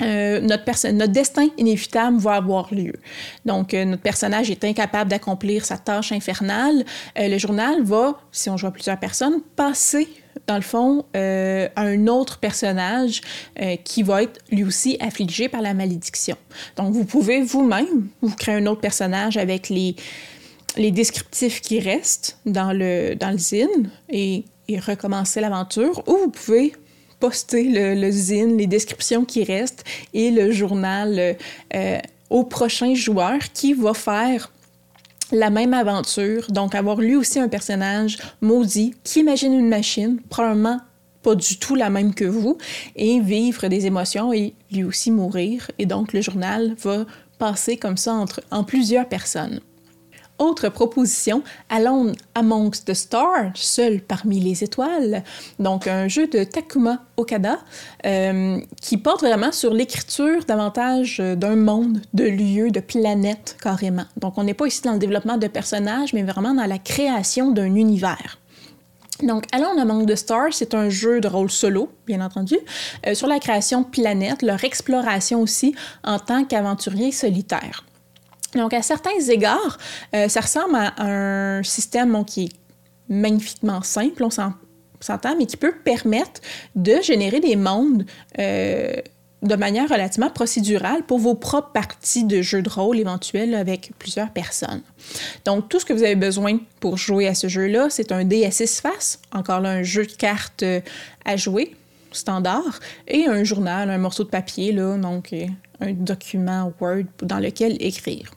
euh, 0.01 0.41
notre, 0.41 0.91
notre, 0.91 1.11
destin 1.13 1.47
inévitable 1.59 2.17
va 2.17 2.33
avoir 2.33 2.73
lieu. 2.73 2.93
Donc, 3.45 3.73
notre 3.73 4.01
personnage 4.01 4.49
est 4.49 4.63
incapable 4.63 5.11
d'accomplir 5.11 5.63
sa 5.63 5.77
tâche 5.77 6.11
infernale. 6.11 6.85
le 7.15 7.37
journal 7.37 7.83
va, 7.83 8.19
si 8.31 8.49
on 8.49 8.57
joue 8.57 8.67
à 8.67 8.71
plusieurs 8.71 8.99
personnes, 8.99 9.41
passer 9.55 10.07
dans 10.45 10.55
le 10.55 10.61
fond, 10.61 11.05
euh, 11.15 11.67
un 11.75 12.07
autre 12.07 12.39
personnage 12.39 13.21
euh, 13.61 13.75
qui 13.83 14.03
va 14.03 14.23
être 14.23 14.39
lui 14.51 14.63
aussi 14.63 14.97
affligé 14.99 15.49
par 15.49 15.61
la 15.61 15.73
malédiction. 15.73 16.35
Donc, 16.75 16.93
vous 16.93 17.05
pouvez 17.05 17.41
vous-même 17.41 18.07
vous 18.21 18.35
créer 18.35 18.55
un 18.55 18.65
autre 18.67 18.81
personnage 18.81 19.37
avec 19.37 19.69
les, 19.69 19.95
les 20.77 20.91
descriptifs 20.91 21.61
qui 21.61 21.79
restent 21.79 22.39
dans 22.45 22.73
le, 22.73 23.15
dans 23.15 23.31
le 23.31 23.37
zine 23.37 23.89
et, 24.09 24.45
recommencer 24.85 25.39
l'aventure, 25.39 26.03
ou 26.07 26.17
vous 26.17 26.29
pouvez 26.29 26.73
poster 27.21 27.63
le, 27.63 27.95
le, 27.95 28.11
zine, 28.11 28.57
les 28.57 28.67
descriptions 28.67 29.23
qui 29.23 29.45
restent 29.45 29.85
et 30.13 30.29
le 30.29 30.51
journal 30.51 31.37
euh, 31.73 31.97
au 32.29 32.43
prochain 32.43 32.93
joueur 32.93 33.39
qui 33.53 33.73
va 33.73 33.93
faire 33.93 34.51
la 35.31 35.49
même 35.49 35.73
aventure, 35.73 36.47
donc 36.49 36.75
avoir 36.75 36.97
lui 36.97 37.15
aussi 37.15 37.39
un 37.39 37.47
personnage 37.47 38.17
maudit 38.41 38.95
qui 39.03 39.19
imagine 39.19 39.53
une 39.53 39.69
machine, 39.69 40.19
probablement 40.29 40.79
pas 41.21 41.35
du 41.35 41.57
tout 41.57 41.75
la 41.75 41.89
même 41.89 42.13
que 42.13 42.25
vous 42.25 42.57
et 42.95 43.19
vivre 43.19 43.67
des 43.67 43.85
émotions 43.85 44.31
et 44.31 44.53
lui 44.71 44.83
aussi 44.83 45.11
mourir. 45.11 45.69
Et 45.77 45.85
donc, 45.85 46.13
le 46.13 46.21
journal 46.21 46.75
va 46.81 47.05
passer 47.37 47.77
comme 47.77 47.97
ça 47.97 48.23
en 48.51 48.63
plusieurs 48.63 49.07
personnes. 49.07 49.59
Autre 50.39 50.69
proposition, 50.69 51.41
Alone 51.69 52.13
Amongst 52.35 52.85
the 52.85 52.93
Stars, 52.93 53.53
seul 53.55 54.01
parmi 54.01 54.39
les 54.39 54.63
étoiles. 54.63 55.23
Donc, 55.57 55.87
un 55.87 56.07
jeu 56.07 56.27
de 56.27 56.43
Takuma 56.43 56.99
Okada 57.17 57.57
euh, 58.05 58.59
qui 58.79 58.97
porte 58.97 59.21
vraiment 59.21 59.51
sur 59.51 59.73
l'écriture 59.73 60.45
davantage 60.45 61.17
d'un 61.17 61.55
monde, 61.55 62.01
de 62.13 62.25
lieux, 62.25 62.69
de 62.69 62.79
planètes 62.79 63.57
carrément. 63.61 64.05
Donc, 64.17 64.37
on 64.37 64.43
n'est 64.43 64.53
pas 64.53 64.67
ici 64.67 64.81
dans 64.83 64.93
le 64.93 64.99
développement 64.99 65.37
de 65.37 65.47
personnages, 65.47 66.13
mais 66.13 66.23
vraiment 66.23 66.53
dans 66.53 66.67
la 66.67 66.77
création 66.77 67.51
d'un 67.51 67.73
univers. 67.73 68.37
Donc, 69.23 69.45
Alone 69.51 69.79
Among 69.79 70.05
the 70.05 70.15
Stars, 70.15 70.53
c'est 70.53 70.75
un 70.75 70.89
jeu 70.89 71.19
de 71.19 71.27
rôle 71.27 71.49
solo, 71.49 71.91
bien 72.05 72.21
entendu, 72.21 72.57
euh, 73.07 73.15
sur 73.15 73.27
la 73.27 73.39
création 73.39 73.81
de 73.81 73.87
planètes, 73.87 74.43
leur 74.43 74.63
exploration 74.63 75.41
aussi 75.41 75.73
en 76.03 76.19
tant 76.19 76.43
qu'aventurier 76.45 77.11
solitaire. 77.11 77.83
Donc, 78.55 78.73
à 78.73 78.81
certains 78.81 79.19
égards, 79.29 79.77
euh, 80.15 80.27
ça 80.29 80.41
ressemble 80.41 80.75
à 80.75 80.93
un 80.99 81.63
système 81.63 82.23
qui 82.25 82.45
est 82.45 82.51
magnifiquement 83.09 83.81
simple, 83.81 84.23
on 84.23 84.29
s'entend, 84.29 85.35
mais 85.37 85.45
qui 85.45 85.57
peut 85.57 85.75
permettre 85.83 86.41
de 86.75 87.01
générer 87.01 87.39
des 87.39 87.55
mondes 87.55 88.05
euh, 88.39 88.93
de 89.43 89.55
manière 89.55 89.87
relativement 89.89 90.29
procédurale 90.29 91.03
pour 91.03 91.19
vos 91.19 91.35
propres 91.35 91.71
parties 91.71 92.23
de 92.23 92.41
jeu 92.41 92.61
de 92.61 92.69
rôle 92.69 92.97
éventuels 92.99 93.53
avec 93.53 93.91
plusieurs 93.99 94.31
personnes. 94.31 94.81
Donc, 95.45 95.69
tout 95.69 95.79
ce 95.79 95.85
que 95.85 95.93
vous 95.93 96.03
avez 96.03 96.15
besoin 96.15 96.59
pour 96.79 96.97
jouer 96.97 97.27
à 97.27 97.35
ce 97.35 97.47
jeu-là, 97.47 97.89
c'est 97.89 98.11
un 98.11 98.23
dé 98.23 98.45
à 98.45 98.51
faces, 98.51 99.19
encore 99.31 99.59
là, 99.59 99.69
un 99.69 99.83
jeu 99.83 100.05
de 100.05 100.11
cartes 100.11 100.63
euh, 100.63 100.81
à 101.25 101.35
jouer, 101.35 101.75
standard, 102.11 102.79
et 103.07 103.27
un 103.27 103.43
journal, 103.43 103.89
un 103.89 103.97
morceau 103.97 104.23
de 104.23 104.29
papier, 104.29 104.71
là, 104.71 104.97
donc 104.97 105.35
un 105.79 105.93
document 105.93 106.73
Word 106.79 107.03
dans 107.21 107.39
lequel 107.39 107.77
écrire. 107.79 108.31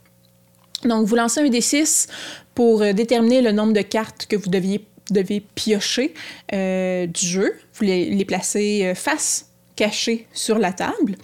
Donc, 0.85 1.07
vous 1.07 1.17
lancez 1.17 1.41
un 1.41 1.49
D6 1.49 2.09
pour 2.55 2.83
euh, 2.83 2.93
déterminer 2.93 3.43
le 3.43 3.53
nombre 3.53 3.73
de 3.73 3.83
cartes 3.83 4.27
que 4.27 4.37
vous 4.37 4.51
deviez, 4.51 4.85
devez 5.11 5.41
piocher 5.55 6.15
euh, 6.53 7.07
du 7.07 7.27
jeu. 7.27 7.55
Vous 7.75 7.85
les, 7.85 8.25
placez 8.25 8.85
euh, 8.85 8.95
face 8.95 9.47
cachée 9.77 10.27
sur 10.33 10.59
la 10.59 10.73
table. 10.73 11.17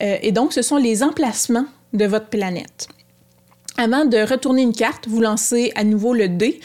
et 0.00 0.30
donc, 0.30 0.52
ce 0.52 0.60
sont 0.60 0.76
les 0.76 1.02
emplacements 1.02 1.64
de 1.94 2.04
votre 2.04 2.26
planète. 2.26 2.88
Avant 3.76 4.04
de 4.04 4.18
retourner 4.18 4.62
une 4.62 4.72
carte, 4.72 5.08
vous 5.08 5.20
lancez 5.20 5.72
à 5.74 5.82
nouveau 5.82 6.14
le 6.14 6.28
dé 6.28 6.60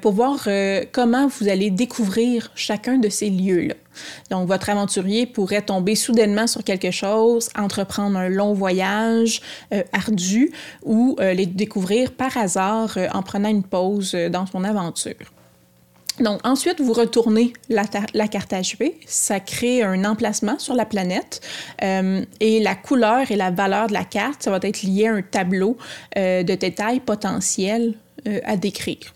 pour 0.00 0.12
voir 0.12 0.48
comment 0.90 1.28
vous 1.28 1.48
allez 1.48 1.70
découvrir 1.70 2.50
chacun 2.56 2.98
de 2.98 3.08
ces 3.08 3.30
lieux-là. 3.30 3.74
Donc, 4.30 4.48
votre 4.48 4.70
aventurier 4.70 5.26
pourrait 5.26 5.62
tomber 5.62 5.94
soudainement 5.94 6.46
sur 6.46 6.64
quelque 6.64 6.90
chose, 6.90 7.48
entreprendre 7.56 8.18
un 8.18 8.28
long 8.28 8.52
voyage 8.52 9.40
euh, 9.72 9.82
ardu 9.92 10.52
ou 10.84 11.16
euh, 11.20 11.32
les 11.32 11.46
découvrir 11.46 12.12
par 12.12 12.36
hasard 12.36 12.94
euh, 12.96 13.08
en 13.12 13.22
prenant 13.22 13.48
une 13.48 13.64
pause 13.64 14.14
dans 14.30 14.46
son 14.46 14.64
aventure. 14.64 15.32
Donc, 16.20 16.40
ensuite, 16.44 16.80
vous 16.80 16.92
retournez 16.92 17.52
la, 17.68 17.84
carte 18.28 18.52
à. 18.52 18.60
Ça 19.06 19.40
crée 19.40 19.82
un 19.82 20.04
emplacement 20.04 20.58
sur 20.58 20.74
la 20.74 20.84
planète. 20.84 21.40
et 21.80 22.60
la 22.60 22.74
couleur 22.74 23.30
et 23.30 23.36
la 23.36 23.50
valeur 23.50 23.88
de 23.88 23.92
la 23.92 24.04
carte, 24.04 24.42
ça 24.42 24.50
va 24.50 24.58
être 24.62 24.82
lié 24.82 25.06
à 25.06 25.14
un 25.14 25.22
tableau 25.22 25.76
de 26.16 26.54
détails 26.54 27.00
potentiels 27.00 27.94
à 28.44 28.56
décrire. 28.56 29.12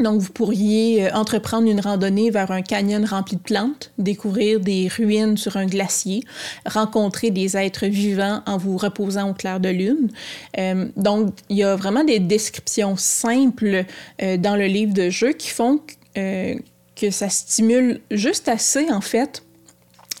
Donc, 0.00 0.20
vous 0.20 0.32
pourriez 0.32 1.06
euh, 1.06 1.12
entreprendre 1.14 1.68
une 1.68 1.80
randonnée 1.80 2.30
vers 2.30 2.50
un 2.50 2.62
canyon 2.62 3.04
rempli 3.04 3.36
de 3.36 3.42
plantes, 3.42 3.92
découvrir 3.98 4.58
des 4.58 4.88
ruines 4.88 5.36
sur 5.36 5.56
un 5.56 5.66
glacier, 5.66 6.24
rencontrer 6.66 7.30
des 7.30 7.56
êtres 7.56 7.86
vivants 7.86 8.42
en 8.46 8.56
vous 8.56 8.76
reposant 8.76 9.30
au 9.30 9.34
clair 9.34 9.60
de 9.60 9.68
lune. 9.68 10.10
Euh, 10.58 10.86
donc, 10.96 11.34
il 11.48 11.58
y 11.58 11.62
a 11.62 11.76
vraiment 11.76 12.02
des 12.02 12.18
descriptions 12.18 12.96
simples 12.96 13.84
euh, 14.20 14.36
dans 14.36 14.56
le 14.56 14.66
livre 14.66 14.94
de 14.94 15.10
jeu 15.10 15.32
qui 15.32 15.50
font 15.50 15.80
que 16.14 17.10
ça 17.10 17.28
stimule 17.28 18.00
juste 18.10 18.48
assez, 18.48 18.90
en 18.90 19.00
fait, 19.00 19.42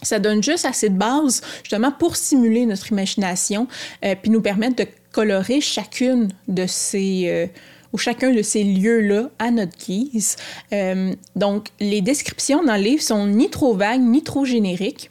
ça 0.02 0.18
donne 0.18 0.42
juste 0.42 0.64
assez 0.64 0.90
de 0.90 0.98
base, 0.98 1.40
justement, 1.62 1.92
pour 1.92 2.16
stimuler 2.16 2.66
notre 2.66 2.92
imagination, 2.92 3.68
puis 4.00 4.30
nous 4.30 4.42
permettre 4.42 4.76
de 4.76 4.86
colorer 5.12 5.60
chacune 5.60 6.28
de 6.48 6.66
ces 6.66 7.48
ou 7.94 7.98
chacun 7.98 8.32
de 8.32 8.42
ces 8.42 8.64
lieux-là 8.64 9.30
à 9.38 9.52
notre 9.52 9.78
guise. 9.78 10.34
Euh, 10.72 11.14
donc, 11.36 11.68
les 11.78 12.00
descriptions 12.00 12.64
dans 12.64 12.74
le 12.74 12.82
livre 12.82 13.02
sont 13.02 13.28
ni 13.28 13.48
trop 13.48 13.74
vagues, 13.74 14.02
ni 14.02 14.24
trop 14.24 14.44
génériques. 14.44 15.10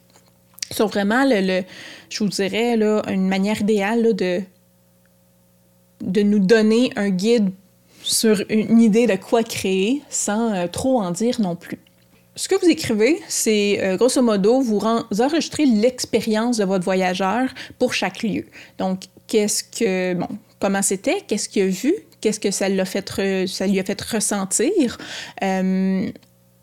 sont 0.70 0.88
vraiment, 0.88 1.24
le, 1.26 1.64
je 2.10 2.24
vous 2.24 2.30
dirais, 2.30 2.76
là, 2.76 3.02
une 3.08 3.30
manière 3.30 3.62
idéale 3.62 4.14
de, 4.14 4.42
de 6.02 6.22
nous 6.24 6.40
donner 6.40 6.92
un 6.98 7.10
guide 7.10 7.52
sur 8.04 8.44
une 8.50 8.82
idée 8.82 9.08
de 9.08 9.16
quoi 9.16 9.44
créer 9.44 10.02
sans 10.10 10.54
euh, 10.54 10.68
trop 10.68 11.02
en 11.02 11.12
dire 11.12 11.40
non 11.42 11.56
plus. 11.56 11.80
Ce 12.36 12.48
que 12.48 12.56
vous 12.60 12.68
écrivez, 12.68 13.22
c'est 13.28 13.80
euh, 13.84 13.96
grosso 13.96 14.22
modo, 14.22 14.62
vous, 14.62 14.80
vous 14.80 15.22
enregistrez 15.22 15.66
l'expérience 15.66 16.58
de 16.58 16.66
votre 16.66 16.84
voyageur 16.84 17.48
pour 17.78 17.94
chaque 17.94 18.24
lieu. 18.24 18.46
Donc, 18.78 19.04
qu'est-ce 19.28 19.64
que, 19.64 20.16
bon, 20.16 20.28
comment 20.60 20.82
c'était, 20.82 21.22
qu'est-ce 21.28 21.48
qu'il 21.48 21.64
a 21.64 21.68
vu, 21.68 21.94
qu'est-ce 22.22 22.40
que 22.40 22.52
ça, 22.52 22.70
lui 22.70 22.80
a 22.80 22.86
fait 22.86 24.02
ressentir. 24.02 24.98
Euh, 25.44 26.10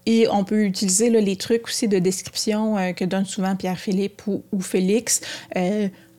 et 0.07 0.27
on 0.29 0.45
peut 0.45 0.65
utiliser 0.65 1.09
les 1.11 1.37
trucs 1.37 1.69
aussi 1.69 1.87
de 1.87 1.99
description 1.99 2.93
que 2.95 3.05
donnent 3.05 3.27
souvent 3.27 3.55
Pierre-Philippe 3.55 4.23
ou, 4.27 4.61
Félix. 4.61 5.21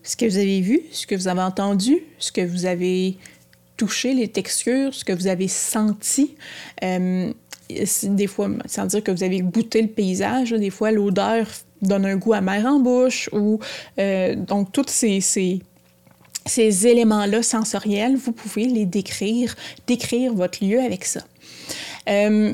Ce 0.03 0.15
que 0.15 0.25
vous 0.25 0.37
avez 0.37 0.61
vu, 0.61 0.81
ce 0.91 1.05
que 1.05 1.15
vous 1.15 1.27
avez 1.27 1.41
entendu, 1.41 2.03
ce 2.17 2.31
que 2.31 2.41
vous 2.41 2.65
avez 2.65 3.17
touché, 3.81 4.13
les 4.13 4.27
textures, 4.27 4.93
ce 4.93 5.03
que 5.03 5.13
vous 5.13 5.27
avez 5.27 5.47
senti. 5.47 6.35
des 6.81 8.27
fois, 8.27 8.49
sans 8.65 8.85
dire 8.85 9.03
que 9.03 9.11
vous 9.11 9.23
avez 9.23 9.39
goûté 9.41 9.81
le 9.81 9.87
paysage, 9.87 10.51
des 10.51 10.69
fois 10.69 10.91
l'odeur 10.91 11.47
donne 11.81 12.05
un 12.05 12.17
goût 12.17 12.33
amer 12.33 12.63
en 12.65 12.79
bouche 12.79 13.29
ou 13.33 13.59
donc 13.97 14.71
toutes 14.71 14.91
ces, 14.91 15.19
ces 15.19 15.61
ces 16.45 16.87
éléments-là 16.87 17.43
sensoriels, 17.43 18.15
vous 18.15 18.31
pouvez 18.31 18.65
les 18.65 18.85
décrire, 18.85 19.55
décrire 19.87 20.33
votre 20.33 20.63
lieu 20.63 20.79
avec 20.79 21.05
ça. 21.05 21.21
Euh, 22.09 22.53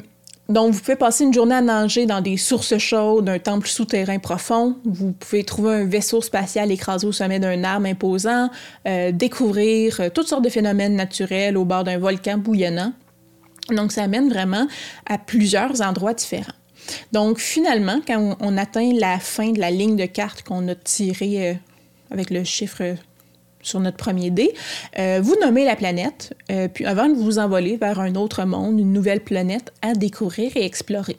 donc, 0.50 0.74
vous 0.74 0.80
pouvez 0.80 0.96
passer 0.96 1.26
une 1.26 1.34
journée 1.34 1.56
à 1.56 1.62
nager 1.62 2.06
dans 2.06 2.22
des 2.22 2.38
sources 2.38 2.78
chaudes, 2.78 3.28
un 3.28 3.40
temple 3.40 3.68
souterrain 3.68 4.18
profond. 4.18 4.78
Vous 4.86 5.12
pouvez 5.12 5.44
trouver 5.44 5.76
un 5.76 5.86
vaisseau 5.86 6.22
spatial 6.22 6.72
écrasé 6.72 7.06
au 7.06 7.12
sommet 7.12 7.40
d'un 7.40 7.66
arbre 7.66 7.88
imposant, 7.88 8.50
euh, 8.88 9.12
découvrir 9.12 10.00
euh, 10.00 10.10
toutes 10.10 10.28
sortes 10.28 10.46
de 10.46 10.50
phénomènes 10.50 10.96
naturels 10.96 11.58
au 11.58 11.66
bord 11.66 11.84
d'un 11.84 11.98
volcan 11.98 12.38
bouillonnant. 12.38 12.94
Donc, 13.72 13.92
ça 13.92 14.04
amène 14.04 14.30
vraiment 14.30 14.68
à 15.06 15.18
plusieurs 15.18 15.82
endroits 15.82 16.14
différents. 16.14 16.54
Donc, 17.12 17.40
finalement, 17.40 18.00
quand 18.08 18.38
on, 18.40 18.58
atteint 18.58 18.94
la 18.94 19.20
fin 19.20 19.52
de 19.52 19.60
la 19.60 19.70
ligne 19.70 19.98
de 19.98 20.06
carte 20.06 20.44
qu'on 20.44 20.66
a 20.70 20.76
tirée 20.76 21.60
avec 22.10 22.30
le 22.30 22.46
chiffre 22.46 22.96
sur 23.68 23.80
notre 23.80 23.98
premier 23.98 24.32
dé, 24.32 24.54
euh, 24.98 25.20
vous 25.22 25.36
nommez 25.42 25.66
la 25.66 25.76
planète, 25.76 26.34
euh, 26.52 26.68
puis 26.68 26.86
avant 26.86 27.10
de 27.10 27.16
vous 27.16 27.38
envoler 27.38 27.78
vers 27.78 28.00
un 28.00 28.16
autre 28.16 28.46
monde, 28.46 28.80
une 28.80 28.94
nouvelle 28.94 29.22
planète 29.22 29.74
à 29.82 29.94
découvrir 29.94 30.56
et 30.56 30.66
explorer. 30.66 31.18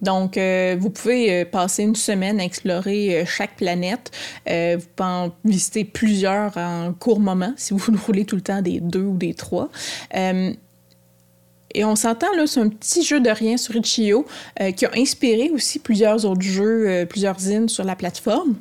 Donc, 0.00 0.36
euh, 0.36 0.76
vous 0.78 0.90
pouvez 0.90 1.44
passer 1.44 1.82
une 1.82 1.96
semaine 1.96 2.40
à 2.40 2.44
explorer 2.44 3.24
chaque 3.26 3.56
planète. 3.56 4.10
vous 4.46 4.86
pouvez 4.96 5.08
en 5.08 5.32
visiter 5.44 5.84
plusieurs 5.84 6.56
en 6.56 6.92
court 6.92 7.20
moment, 7.20 7.52
si 7.56 7.74
vous 7.74 7.80
roulez 8.06 8.24
tout 8.24 8.36
le 8.36 8.42
temps 8.42 8.62
des 8.62 8.80
deux 8.80 9.02
ou 9.02 9.16
des 9.16 9.34
trois. 9.34 9.70
Et 11.72 11.84
on 11.84 11.94
s'entend, 11.94 12.26
là, 12.36 12.46
c'est 12.46 12.60
un 12.60 12.68
petit 12.68 13.04
jeu 13.04 13.20
de 13.20 13.30
rien 13.30 13.56
sur 13.56 13.76
Itch.io 13.76 14.26
qui 14.76 14.86
a 14.86 14.90
inspiré 14.96 15.50
aussi 15.50 15.78
plusieurs 15.78 16.24
autres 16.24 16.42
jeux, 16.42 17.06
plusieurs 17.08 17.38
zines 17.38 17.68
sur 17.68 17.84
la 17.84 17.96
plateforme. 17.96 18.56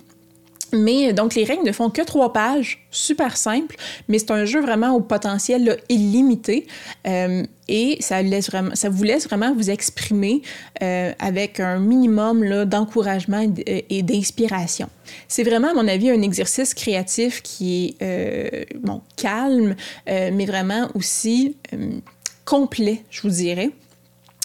Mais 0.73 1.13
donc, 1.13 1.35
les 1.35 1.43
règles 1.43 1.65
ne 1.65 1.71
font 1.71 1.89
que 1.89 2.01
trois 2.01 2.31
pages, 2.33 2.85
super 2.91 3.37
simple, 3.37 3.75
mais 4.07 4.19
c'est 4.19 4.31
un 4.31 4.45
jeu 4.45 4.61
vraiment 4.61 4.93
au 4.95 5.01
potentiel 5.01 5.77
illimité 5.89 6.67
euh, 7.07 7.43
et 7.67 7.97
ça, 8.01 8.21
laisse 8.21 8.49
vraiment, 8.49 8.75
ça 8.75 8.89
vous 8.89 9.03
laisse 9.03 9.27
vraiment 9.27 9.53
vous 9.53 9.69
exprimer 9.69 10.41
euh, 10.81 11.11
avec 11.19 11.59
un 11.59 11.79
minimum 11.79 12.65
d'encouragement 12.65 13.45
et 13.65 14.03
d'inspiration. 14.03 14.89
C'est 15.27 15.43
vraiment, 15.43 15.69
à 15.69 15.73
mon 15.73 15.87
avis, 15.87 16.09
un 16.09 16.21
exercice 16.21 16.73
créatif 16.73 17.41
qui 17.41 17.95
est 17.99 18.03
euh, 18.03 18.63
bon, 18.79 19.01
calme, 19.15 19.75
mais 20.07 20.45
vraiment 20.45 20.89
aussi 20.95 21.55
complet, 22.45 23.03
je 23.09 23.21
vous 23.21 23.29
dirais 23.29 23.71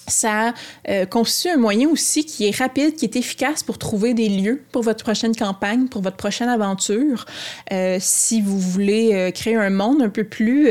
ça 0.07 0.55
euh, 0.89 1.07
constitue 1.07 1.49
un 1.55 1.57
moyen 1.57 1.89
aussi 1.89 2.25
qui 2.25 2.47
est 2.47 2.57
rapide, 2.57 2.95
qui 2.97 3.05
est 3.05 3.17
efficace 3.17 3.63
pour 3.63 3.79
trouver 3.79 4.15
des 4.15 4.29
lieux 4.29 4.63
pour 4.73 4.83
votre 4.83 5.05
prochaine 5.05 5.35
campagne, 5.35 5.89
pour 5.89 6.03
votre 6.03 6.17
prochaine 6.17 6.49
aventure. 6.49 7.25
Euh, 7.73 7.99
si 8.01 8.41
vous 8.41 8.59
voulez 8.59 9.15
euh, 9.15 9.31
créer 9.31 9.57
un 9.57 9.71
monde 9.71 10.03
un 10.03 10.09
peu 10.09 10.25
plus, 10.25 10.71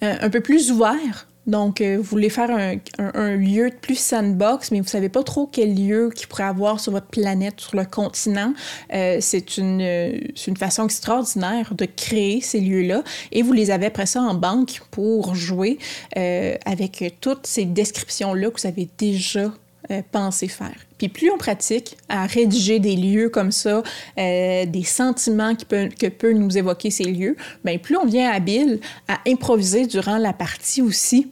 un 0.00 0.30
peu 0.30 0.40
plus 0.40 0.70
ouvert, 0.70 1.27
Donc, 1.48 1.82
vous 1.82 2.02
voulez 2.02 2.30
faire 2.30 2.50
un, 2.50 2.76
un, 2.98 3.34
lieu 3.34 3.70
de 3.70 3.74
plus 3.74 3.98
sandbox, 3.98 4.70
mais 4.70 4.80
vous 4.80 4.88
savez 4.88 5.08
pas 5.08 5.22
trop 5.22 5.48
quel 5.50 5.74
lieu 5.74 6.10
qu'il 6.14 6.28
pourrait 6.28 6.44
avoir 6.44 6.78
sur 6.78 6.92
votre 6.92 7.06
planète, 7.06 7.60
sur 7.60 7.76
le 7.76 7.84
continent. 7.84 8.52
c'est 8.90 9.56
une, 9.56 9.80
une 9.80 10.56
façon 10.56 10.84
extraordinaire 10.84 11.74
de 11.74 11.86
créer 11.86 12.40
ces 12.40 12.60
lieux-là. 12.60 13.02
Et 13.32 13.42
vous 13.42 13.52
les 13.52 13.70
avez 13.70 13.86
après 13.86 14.06
ça 14.06 14.20
en 14.20 14.34
banque 14.34 14.82
pour 14.90 15.34
jouer 15.34 15.78
avec 16.14 17.16
toutes 17.20 17.46
ces 17.46 17.64
descriptions-là 17.64 18.50
que 18.50 18.60
vous 18.60 18.66
avez 18.66 18.88
déjà 18.98 19.50
euh, 19.90 20.02
penser 20.12 20.48
faire. 20.48 20.74
Puis 20.98 21.08
plus 21.08 21.30
on 21.30 21.38
pratique 21.38 21.96
à 22.10 22.26
rédiger 22.26 22.78
des 22.78 22.94
lieux 22.94 23.30
comme 23.30 23.52
ça, 23.52 23.82
euh, 24.18 24.66
des 24.66 24.84
sentiments 24.84 25.54
peut, 25.66 25.88
que 25.98 26.08
peuvent 26.08 26.34
nous 26.34 26.58
évoquer 26.58 26.90
ces 26.90 27.04
lieux, 27.04 27.36
bien 27.64 27.78
plus 27.78 27.96
on 27.96 28.04
vient 28.04 28.30
habile 28.30 28.80
à 29.06 29.18
improviser 29.26 29.86
durant 29.86 30.18
la 30.18 30.34
partie 30.34 30.82
aussi 30.82 31.30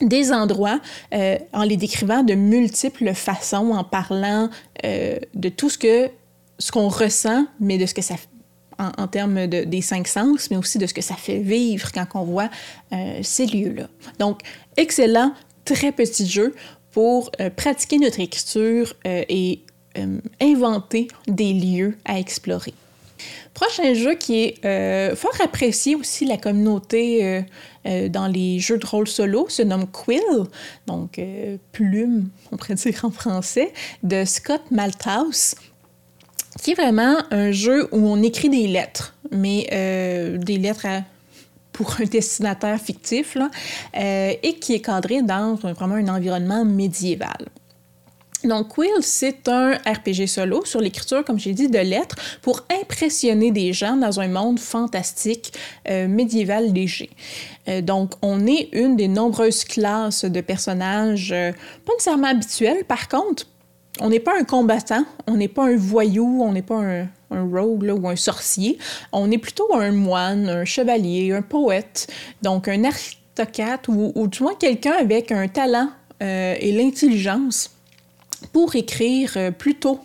des 0.00 0.32
endroits 0.32 0.80
euh, 1.12 1.38
en 1.52 1.62
les 1.62 1.76
décrivant 1.76 2.22
de 2.22 2.34
multiples 2.34 3.14
façons, 3.14 3.70
en 3.72 3.84
parlant 3.84 4.48
de 4.82 5.48
tout 5.48 5.70
ce 5.70 5.78
que 5.78 6.10
ce 6.58 6.70
qu'on 6.70 6.88
ressent, 6.88 7.46
mais 7.58 7.78
de 7.78 7.86
ce 7.86 7.94
que 7.94 8.02
ça 8.02 8.16
en, 8.78 8.90
en 8.98 9.06
termes 9.06 9.46
de, 9.46 9.64
des 9.64 9.80
cinq 9.80 10.06
sens, 10.08 10.50
mais 10.50 10.56
aussi 10.56 10.78
de 10.78 10.86
ce 10.86 10.94
que 10.94 11.00
ça 11.00 11.14
fait 11.14 11.38
vivre 11.38 11.90
quand 11.92 12.06
on 12.14 12.24
voit 12.24 12.50
ces 13.22 13.46
lieux-là. 13.46 13.88
Donc, 14.18 14.40
excellent, 14.76 15.32
très 15.64 15.92
petit 15.92 16.26
jeu 16.26 16.54
pour 16.94 17.30
euh, 17.40 17.50
pratiquer 17.50 17.98
notre 17.98 18.20
écriture 18.20 18.94
euh, 19.06 19.24
et 19.28 19.62
euh, 19.98 20.18
inventer 20.40 21.08
des 21.26 21.52
lieux 21.52 21.98
à 22.04 22.20
explorer. 22.20 22.72
Prochain 23.52 23.94
jeu 23.94 24.14
qui 24.14 24.44
est 24.62 25.14
fort 25.14 25.40
apprécié 25.42 25.94
aussi 25.94 26.24
la 26.24 26.36
communauté 26.36 27.44
dans 27.84 28.26
les 28.26 28.58
jeux 28.58 28.78
de 28.78 28.86
rôle 28.86 29.06
solo 29.06 29.46
se 29.48 29.62
nomme 29.62 29.86
Quill, 29.86 30.20
donc 30.86 31.20
plume, 31.72 32.30
on 32.50 32.56
pourrait 32.56 32.74
dire 32.74 33.04
en 33.04 33.10
français, 33.10 33.72
de 34.02 34.24
Scott 34.24 34.62
Malthouse, 34.70 35.54
qui 36.60 36.72
est 36.72 36.74
vraiment 36.74 37.16
un 37.30 37.52
jeu 37.52 37.88
où 37.92 38.08
on 38.08 38.20
écrit 38.22 38.48
des 38.48 38.66
lettres, 38.66 39.14
mais 39.30 39.66
des 40.38 40.58
lettres 40.58 40.86
pour 41.74 41.96
un 42.00 42.04
destinataire 42.04 42.80
fictif, 42.80 43.36
euh, 43.36 44.32
et 44.42 44.54
qui 44.54 44.74
est 44.74 44.80
cadré 44.80 45.20
dans 45.20 45.56
vraiment 45.56 45.96
un 45.96 46.08
environnement 46.08 46.64
médiéval. 46.64 47.48
Donc, 48.44 48.68
Quill, 48.68 48.90
c'est 49.00 49.48
un 49.48 49.72
RPG 49.72 50.26
solo 50.26 50.64
sur 50.64 50.80
l'écriture, 50.80 51.24
comme 51.24 51.38
j'ai 51.38 51.52
dit, 51.52 51.68
de 51.68 51.78
lettres 51.78 52.16
pour 52.42 52.62
impressionner 52.70 53.50
des 53.50 53.72
gens 53.72 53.96
dans 53.96 54.20
un 54.20 54.28
monde 54.28 54.58
fantastique 54.58 55.52
euh, 55.88 56.08
médiéval 56.08 56.72
léger. 56.72 57.10
Euh, 57.68 57.80
donc, 57.80 58.12
on 58.22 58.46
est 58.46 58.68
une 58.72 58.96
des 58.96 59.08
nombreuses 59.08 59.64
classes 59.64 60.24
de 60.24 60.40
personnages, 60.40 61.30
pas 61.84 61.92
nécessairement 61.92 62.28
habituels, 62.28 62.84
par 62.84 63.08
contre, 63.08 63.46
on 64.00 64.08
n'est 64.08 64.20
pas 64.20 64.38
un 64.38 64.44
combattant, 64.44 65.04
on 65.26 65.36
n'est 65.36 65.48
pas 65.48 65.66
un 65.66 65.76
voyou, 65.76 66.42
on 66.42 66.52
n'est 66.52 66.62
pas 66.62 66.80
un, 66.80 67.08
rogue 67.30 67.92
ou 67.96 68.08
un 68.08 68.16
sorcier. 68.16 68.78
On 69.12 69.30
est 69.30 69.38
plutôt 69.38 69.72
un 69.74 69.92
moine, 69.92 70.48
un 70.48 70.64
chevalier, 70.64 71.32
un 71.32 71.42
poète, 71.42 72.08
donc 72.42 72.68
un 72.68 72.84
aristocrate 72.84 73.88
ou, 73.88 74.12
ou 74.14 74.26
du 74.28 74.42
moins 74.42 74.54
quelqu'un 74.54 74.94
avec 74.98 75.32
un 75.32 75.48
talent 75.48 75.90
euh, 76.22 76.54
et 76.58 76.72
l'intelligence 76.72 77.73
pour 78.52 78.74
écrire 78.76 79.32
euh, 79.36 79.50
plutôt 79.50 80.00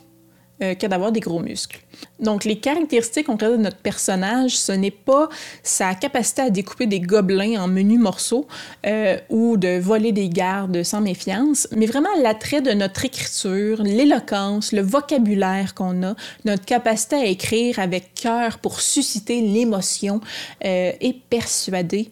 euh, 0.62 0.76
que 0.76 0.86
d'avoir 0.88 1.14
des 1.14 1.22
gros 1.22 1.40
muscles. 1.40 1.80
Donc, 2.20 2.44
les 2.44 2.58
caractéristiques 2.58 3.28
qu'on 3.28 3.38
de 3.38 3.56
notre 3.56 3.78
personnage, 3.78 4.58
ce 4.58 4.74
n'est 4.74 4.92
pas 4.92 5.30
sa 5.64 5.96
capacité 5.96 6.42
à 6.42 6.50
découper 6.50 6.86
des 6.86 7.00
gobelins 7.00 7.62
en 7.62 7.70
menus 7.70 7.98
morceaux 7.98 8.46
euh, 8.86 9.18
ou 9.30 9.56
de 9.56 9.80
voler 9.80 10.12
des 10.12 10.28
gardes 10.28 10.84
sans 10.84 11.00
méfiance, 11.00 11.66
mais 11.74 11.86
vraiment 11.86 12.10
l'attrait 12.22 12.60
de 12.60 12.72
notre 12.72 13.06
écriture, 13.06 13.82
l'éloquence, 13.84 14.74
le 14.74 14.82
vocabulaire 14.82 15.76
qu'on 15.76 16.04
a, 16.04 16.16
notre 16.44 16.66
capacité 16.66 17.16
à 17.16 17.26
écrire 17.26 17.80
avec 17.80 18.14
cœur 18.14 18.60
pour 18.60 18.82
susciter 18.82 19.40
l'émotion 19.40 20.20
euh, 20.66 20.92
et 21.00 21.14
persuader 21.30 22.10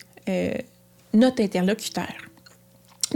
notre 1.13 1.41
interlocuteur. 1.41 2.26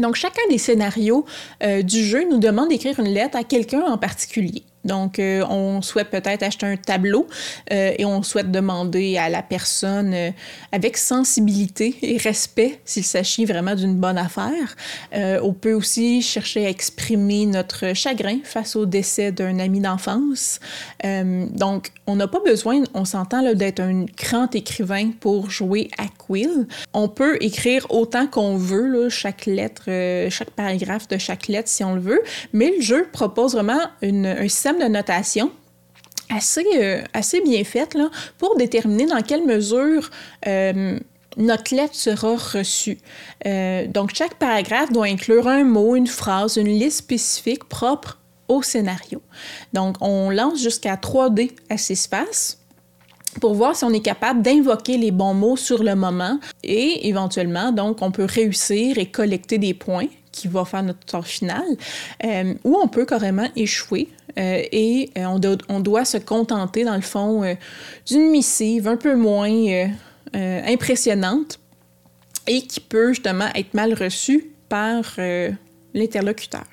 Donc, 0.01 0.15
chacun 0.15 0.41
des 0.49 0.57
scénarios 0.57 1.25
du 1.61 2.03
jeu 2.03 2.27
nous 2.29 2.39
demande 2.39 2.69
d'écrire 2.69 2.99
une 2.99 3.13
lettre 3.13 3.37
à 3.37 3.43
quelqu'un 3.43 3.81
en 3.81 3.97
particulier. 3.97 4.63
Donc, 4.83 5.19
euh, 5.19 5.45
on 5.47 5.81
souhaite 5.81 6.09
peut-être 6.09 6.43
acheter 6.43 6.65
un 6.65 6.77
tableau 6.77 7.27
euh, 7.71 7.93
et 7.97 8.05
on 8.05 8.23
souhaite 8.23 8.51
demander 8.51 9.17
à 9.17 9.29
la 9.29 9.43
personne 9.43 10.13
euh, 10.13 10.31
avec 10.71 10.97
sensibilité 10.97 11.95
et 12.01 12.17
respect 12.17 12.79
s'il 12.85 13.03
s'agit 13.03 13.45
vraiment 13.45 13.75
d'une 13.75 13.95
bonne 13.95 14.17
affaire. 14.17 14.75
on 15.13 15.53
peut 15.53 15.73
aussi 15.73 16.21
chercher 16.21 16.65
à 16.65 16.69
exprimer 16.69 17.45
notre 17.45 17.93
chagrin 17.93 18.39
face 18.43 18.75
au 18.75 18.85
décès 18.85 19.31
d'un 19.31 19.59
ami 19.59 19.79
d'enfance. 19.79 20.59
donc, 21.03 21.91
on 22.07 22.15
n'a 22.15 22.27
pas 22.27 22.39
besoin, 22.39 22.83
on 22.93 23.05
s'entend 23.05 23.53
d'être 23.53 23.79
un 23.79 24.05
grand 24.17 24.53
écrivain 24.55 25.11
pour 25.19 25.49
jouer 25.49 25.89
à 25.97 26.05
Quill. 26.07 26.67
On 26.93 27.07
peut 27.07 27.37
écrire 27.41 27.85
autant 27.89 28.27
qu'on 28.27 28.57
veut, 28.57 29.09
chaque 29.09 29.45
lettre, 29.45 29.85
chaque 30.29 30.51
paragraphe 30.51 31.07
de 31.07 31.17
chaque 31.17 31.47
lettre 31.47 31.69
si 31.69 31.83
on 31.83 31.95
le 31.95 32.01
veut, 32.01 32.21
mais 32.53 32.73
le 32.77 32.81
jeu 32.81 33.07
propose 33.11 33.53
vraiment 33.53 33.81
un 34.01 34.47
de 34.79 34.85
notation 34.85 35.51
assez, 36.35 36.65
euh, 36.75 37.01
assez 37.13 37.41
bien 37.41 37.63
faite 37.63 37.93
là, 37.93 38.09
pour 38.37 38.55
déterminer 38.57 39.05
dans 39.05 39.21
quelle 39.21 39.45
mesure 39.45 40.09
euh, 40.47 40.97
notre 41.37 41.75
lettre 41.75 41.95
sera 41.95 42.35
reçue. 42.35 42.97
Euh, 43.45 43.87
donc, 43.87 44.13
chaque 44.13 44.35
paragraphe 44.35 44.91
doit 44.91 45.05
inclure 45.05 45.47
un 45.47 45.63
mot, 45.63 45.95
une 45.95 46.07
phrase, 46.07 46.57
une 46.57 46.67
liste 46.67 46.99
spécifique 46.99 47.63
propre 47.65 48.19
au 48.47 48.61
scénario. 48.61 49.21
Donc, 49.73 49.95
on 50.01 50.29
lance 50.29 50.61
jusqu'à 50.61 50.95
3D 50.95 51.51
à 51.69 51.77
6 51.77 52.07
faces 52.07 52.57
pour 53.39 53.53
voir 53.53 53.77
si 53.77 53.85
on 53.85 53.93
est 53.93 54.01
capable 54.01 54.41
d'invoquer 54.41 54.97
les 54.97 55.11
bons 55.11 55.33
mots 55.33 55.55
sur 55.55 55.83
le 55.83 55.95
moment 55.95 56.37
et 56.63 57.07
éventuellement, 57.07 57.71
donc, 57.71 58.01
on 58.01 58.11
peut 58.11 58.25
réussir 58.25 58.97
et 58.97 59.05
collecter 59.05 59.57
des 59.57 59.73
points 59.73 60.07
qui 60.31 60.47
va 60.47 60.65
faire 60.65 60.83
notre 60.83 61.09
sort 61.09 61.27
final, 61.27 61.63
ou 62.63 62.77
on 62.77 62.87
peut 62.87 63.05
carrément 63.05 63.47
échouer 63.55 64.07
euh, 64.37 64.63
et 64.71 65.09
euh, 65.17 65.37
on, 65.69 65.79
doit 65.79 66.05
se 66.05 66.17
contenter, 66.17 66.83
dans 66.83 66.95
le 66.95 67.01
fond, 67.01 67.43
euh, 67.43 67.55
d'une 68.05 68.29
missive 68.29 68.87
un 68.87 68.97
peu 68.97 69.15
moins 69.15 69.89
impressionnante 70.33 71.59
et 72.47 72.61
qui 72.61 72.79
peut 72.79 73.09
justement 73.09 73.47
être 73.53 73.73
mal 73.73 73.93
reçue 73.93 74.51
par 74.69 75.17
l'interlocuteur. 75.93 76.63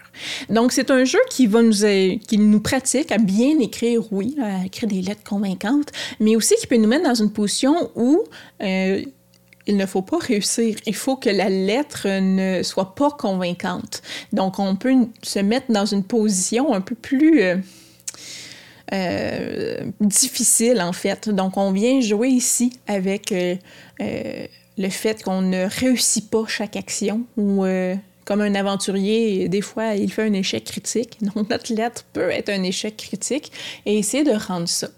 Donc, 0.48 0.70
c'est 0.70 0.92
un 0.92 1.04
jeu 1.04 1.18
qui 1.28 1.48
va 1.48 1.62
nous, 1.62 1.72
qui 1.72 2.38
nous 2.38 2.60
pratique 2.60 3.10
à 3.10 3.18
bien 3.18 3.58
écrire, 3.58 4.02
oui, 4.12 4.36
à 4.40 4.64
écrire 4.66 4.88
des 4.88 5.02
lettres 5.02 5.24
convaincantes, 5.28 5.90
mais 6.20 6.36
aussi 6.36 6.54
qui 6.60 6.68
peut 6.68 6.76
nous 6.76 6.88
mettre 6.88 7.08
dans 7.08 7.14
une 7.14 7.32
position 7.32 7.90
où 7.96 8.22
il 9.68 9.76
ne 9.76 9.86
faut 9.86 10.02
pas 10.02 10.18
réussir. 10.18 10.76
Il 10.86 10.94
faut 10.94 11.16
que 11.16 11.28
la 11.28 11.50
lettre 11.50 12.08
ne 12.08 12.62
soit 12.62 12.94
pas 12.94 13.10
convaincante. 13.10 14.02
Donc, 14.32 14.58
on 14.58 14.74
peut 14.76 14.94
se 15.22 15.38
mettre 15.38 15.70
dans 15.70 15.84
une 15.84 16.02
position 16.02 16.72
un 16.72 16.80
peu 16.80 16.94
plus 16.94 17.42
euh, 17.42 17.56
euh, 18.94 19.84
difficile, 20.00 20.80
en 20.80 20.94
fait. 20.94 21.28
Donc, 21.28 21.58
on 21.58 21.70
vient 21.70 22.00
jouer 22.00 22.28
ici 22.28 22.72
avec 22.86 23.30
euh, 23.30 23.56
le 24.78 24.88
fait 24.88 25.22
qu'on 25.22 25.42
ne 25.42 25.68
réussit 25.80 26.30
pas 26.30 26.44
chaque 26.48 26.76
action 26.76 27.24
ou 27.36 27.64
comme 28.24 28.40
un 28.42 28.54
aventurier, 28.54 29.48
des 29.48 29.62
fois, 29.62 29.94
il 29.94 30.12
fait 30.12 30.24
un 30.24 30.32
échec 30.32 30.64
critique. 30.64 31.18
Donc, 31.22 31.50
notre 31.50 31.74
lettre 31.74 32.04
peut 32.14 32.30
être 32.30 32.48
un 32.48 32.62
échec 32.62 32.96
critique 32.96 33.52
et 33.84 33.98
essayer 33.98 34.24
de 34.24 34.32
rendre 34.32 34.68
ça. 34.68 34.88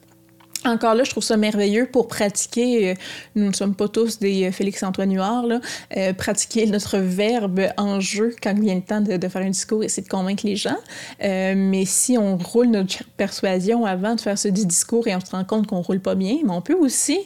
Encore 0.65 0.95
là, 0.95 1.05
je 1.05 1.11
trouve 1.11 1.23
ça 1.23 1.39
merveilleux 1.39 1.87
pour 1.87 2.07
pratiquer, 2.07 2.91
euh, 2.91 2.95
nous 3.35 3.47
ne 3.47 3.53
sommes 3.53 3.75
pas 3.75 3.89
tous 3.89 4.19
des 4.19 4.45
euh, 4.45 4.53
Félix-Antoine 4.53 5.15
Huard, 5.15 5.47
là, 5.47 5.61
euh, 5.97 6.13
pratiquer 6.13 6.67
notre 6.67 6.99
verbe 6.99 7.63
en 7.79 8.01
jeu 8.01 8.37
quand 8.43 8.59
vient 8.59 8.75
le 8.75 8.83
temps 8.83 9.01
de, 9.01 9.29
faire 9.29 9.43
un 9.43 9.51
discours 9.51 9.83
et 9.83 9.87
essayer 9.87 10.03
de 10.03 10.09
convaincre 10.09 10.45
les 10.47 10.57
gens. 10.57 10.77
mais 11.21 11.85
si 11.87 12.19
on 12.19 12.37
roule 12.37 12.67
notre 12.67 13.05
persuasion 13.17 13.87
avant 13.87 14.15
de 14.17 14.21
faire 14.21 14.39
ce 14.39 14.49
discours 14.49 15.07
et 15.07 15.15
on 15.15 15.21
se 15.21 15.31
rend 15.31 15.45
compte 15.45 15.67
qu'on 15.67 15.81
roule 15.81 16.01
pas 16.01 16.15
bien, 16.15 16.39
mais 16.45 16.51
on 16.51 16.61
peut 16.61 16.75
aussi 16.75 17.21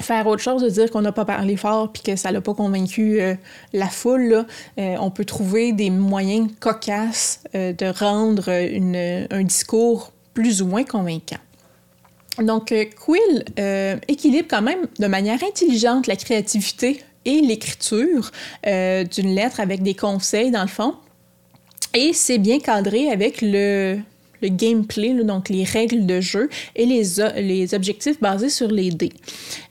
faire 0.00 0.26
autre 0.26 0.42
chose, 0.42 0.62
de 0.62 0.70
dire 0.70 0.90
qu'on 0.90 1.02
n'a 1.02 1.12
pas 1.12 1.24
parlé 1.24 1.56
fort 1.56 1.92
puis 1.92 2.02
que 2.02 2.16
ça 2.16 2.32
l'a 2.32 2.40
pas 2.40 2.54
convaincu 2.54 3.20
la 3.72 3.88
foule. 3.88 4.46
on 4.78 5.10
peut 5.10 5.24
trouver 5.24 5.72
des 5.72 5.90
moyens 5.90 6.48
cocasses 6.58 7.40
de 7.54 7.98
rendre 7.98 8.48
un 8.50 9.42
discours 9.42 10.12
plus 10.34 10.62
ou 10.62 10.66
moins 10.66 10.84
convaincant. 10.84 11.38
Donc, 12.38 12.72
euh, 12.72 12.84
Quill 12.84 13.44
euh, 13.58 13.96
équilibre 14.08 14.48
quand 14.48 14.62
même 14.62 14.86
de 14.98 15.06
manière 15.06 15.42
intelligente 15.42 16.06
la 16.06 16.16
créativité 16.16 17.02
et 17.24 17.40
l'écriture 17.40 18.30
euh, 18.66 19.04
d'une 19.04 19.34
lettre 19.34 19.60
avec 19.60 19.82
des 19.82 19.94
conseils 19.94 20.50
dans 20.50 20.62
le 20.62 20.68
fond. 20.68 20.94
Et 21.94 22.12
c'est 22.12 22.38
bien 22.38 22.58
cadré 22.58 23.10
avec 23.10 23.40
le, 23.40 23.98
le 24.42 24.48
gameplay, 24.48 25.14
donc 25.24 25.48
les 25.48 25.64
règles 25.64 26.06
de 26.06 26.20
jeu 26.20 26.48
et 26.74 26.86
les, 26.86 27.02
les 27.36 27.74
objectifs 27.74 28.20
basés 28.20 28.50
sur 28.50 28.68
les 28.68 28.90
dés. 28.90 29.12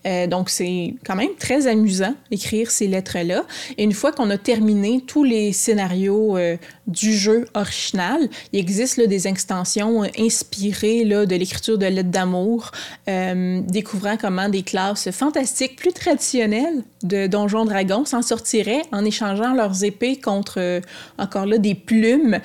Euh, 0.05 0.27
donc 0.27 0.49
c'est 0.49 0.93
quand 1.05 1.15
même 1.15 1.35
très 1.39 1.67
amusant 1.67 2.15
d'écrire 2.29 2.69
ces 2.69 2.87
lettres-là. 2.87 3.43
Et 3.77 3.83
une 3.83 3.93
fois 3.93 4.11
qu'on 4.11 4.29
a 4.29 4.37
terminé 4.37 5.01
tous 5.05 5.23
les 5.23 5.51
scénarios 5.51 6.37
euh, 6.37 6.57
du 6.87 7.13
jeu 7.13 7.45
original, 7.53 8.29
il 8.53 8.59
existe 8.59 8.99
des 8.99 9.27
extensions 9.27 10.03
euh, 10.03 10.07
inspirées 10.19 11.03
là, 11.03 11.25
de 11.25 11.35
l'écriture 11.35 11.77
de 11.77 11.85
lettres 11.85 12.09
d'amour, 12.09 12.71
découvrant 13.07 14.17
comment 14.17 14.49
des 14.49 14.63
classes 14.63 15.09
fantastiques 15.11 15.75
plus 15.75 15.93
traditionnelles 15.93 16.83
de 17.03 17.27
Donjons 17.27 17.65
Dragons 17.65 18.05
s'en 18.05 18.21
sortiraient 18.21 18.83
en 18.91 19.03
échangeant 19.03 19.53
leurs 19.53 19.83
épées 19.83 20.17
contre, 20.17 20.81
encore 21.17 21.45
là, 21.45 21.57
des 21.57 21.75
plumes 21.75 22.39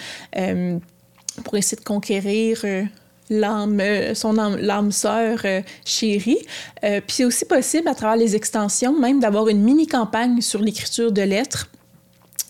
pour 1.41 1.57
essayer 1.57 1.79
de 1.79 1.85
conquérir 1.85 2.61
euh, 2.65 2.85
l'âme, 3.29 3.81
euh, 3.81 4.15
son 4.15 4.39
âme, 4.39 4.93
sœur 4.93 5.41
euh, 5.45 5.61
chérie. 5.85 6.39
puis 6.83 7.03
c'est 7.09 7.25
aussi 7.25 7.45
possible 7.45 7.89
à 7.89 7.95
travers 7.95 8.17
les 8.17 8.37
extensions, 8.37 8.99
même 8.99 9.21
d'avoir 9.21 9.49
une 9.49 9.63
mini-campagne 9.63 10.41
sur 10.41 10.61
l'écriture 10.61 11.13
de 11.13 11.23
lettres. 11.23 11.69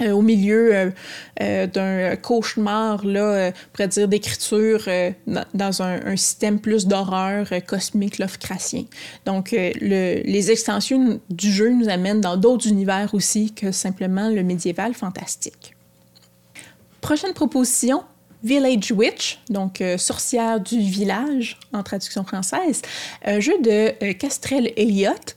au 0.00 0.22
milieu 0.22 0.92
d'un 1.38 2.16
cauchemar, 2.16 3.04
là, 3.04 3.52
pourrait 3.70 3.88
dire 3.88 4.08
d'écriture 4.08 4.88
dans 5.52 5.82
un, 5.82 6.16
système 6.16 6.58
plus 6.58 6.86
d'horreur 6.86 7.46
cosmique 7.66 8.18
Lovecraftien. 8.18 8.84
Donc, 9.26 9.50
les 9.50 10.50
extensions 10.50 11.20
du 11.28 11.52
jeu 11.52 11.68
nous 11.68 11.90
amènent 11.90 12.22
dans 12.22 12.38
d'autres 12.38 12.68
univers 12.68 13.10
aussi 13.12 13.52
que 13.52 13.72
simplement 13.72 14.30
le 14.30 14.42
médiéval 14.42 14.94
fantastique. 14.94 15.76
Prochaine 17.00 17.32
proposition, 17.32 18.04
Village 18.42 18.92
Witch, 18.92 19.38
donc 19.48 19.80
euh, 19.80 19.98
sorcière 19.98 20.60
du 20.60 20.80
village 20.80 21.58
en 21.72 21.82
traduction 21.82 22.24
française, 22.24 22.82
un 23.24 23.40
jeu 23.40 23.60
de 23.60 23.92
euh, 24.02 24.12
Castrel 24.14 24.72
Elliott. 24.76 25.36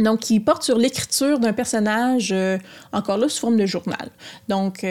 Donc, 0.00 0.20
qui 0.20 0.40
porte 0.40 0.64
sur 0.64 0.76
l'écriture 0.76 1.38
d'un 1.38 1.52
personnage, 1.52 2.32
euh, 2.32 2.58
encore 2.92 3.16
là, 3.16 3.28
sous 3.28 3.42
forme 3.42 3.56
de 3.56 3.64
journal. 3.64 4.10
Donc, 4.48 4.84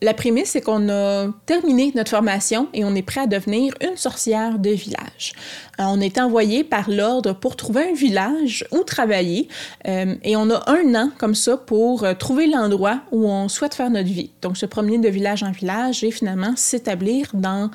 la 0.00 0.14
prémisse, 0.14 0.50
c'est 0.50 0.60
qu'on 0.60 0.88
a 0.88 1.28
terminé 1.46 1.92
notre 1.94 2.10
formation 2.10 2.68
et 2.72 2.84
on 2.84 2.94
est 2.94 3.02
prêt 3.02 3.22
à 3.22 3.26
devenir 3.26 3.74
une 3.80 3.96
sorcière 3.96 4.58
de 4.58 4.70
village. 4.70 5.32
Euh, 5.80 5.84
on 5.88 6.00
est 6.00 6.18
envoyé 6.18 6.62
par 6.62 6.88
l'ordre 6.88 7.32
pour 7.32 7.56
trouver 7.56 7.90
un 7.90 7.94
village 7.94 8.64
où 8.70 8.84
travailler 8.84 9.48
euh, 9.88 10.14
et 10.22 10.36
on 10.36 10.50
a 10.50 10.62
un 10.70 10.94
an 10.94 11.10
comme 11.18 11.34
ça 11.34 11.56
pour 11.56 12.04
euh, 12.04 12.14
trouver 12.14 12.46
l'endroit 12.46 13.00
où 13.10 13.28
on 13.28 13.48
souhaite 13.48 13.74
faire 13.74 13.90
notre 13.90 14.08
vie. 14.08 14.30
Donc, 14.40 14.56
se 14.56 14.66
promener 14.66 14.98
de 14.98 15.08
village 15.08 15.42
en 15.42 15.50
village 15.50 16.04
et 16.04 16.12
finalement 16.12 16.54
s'établir 16.54 17.30
dans 17.34 17.70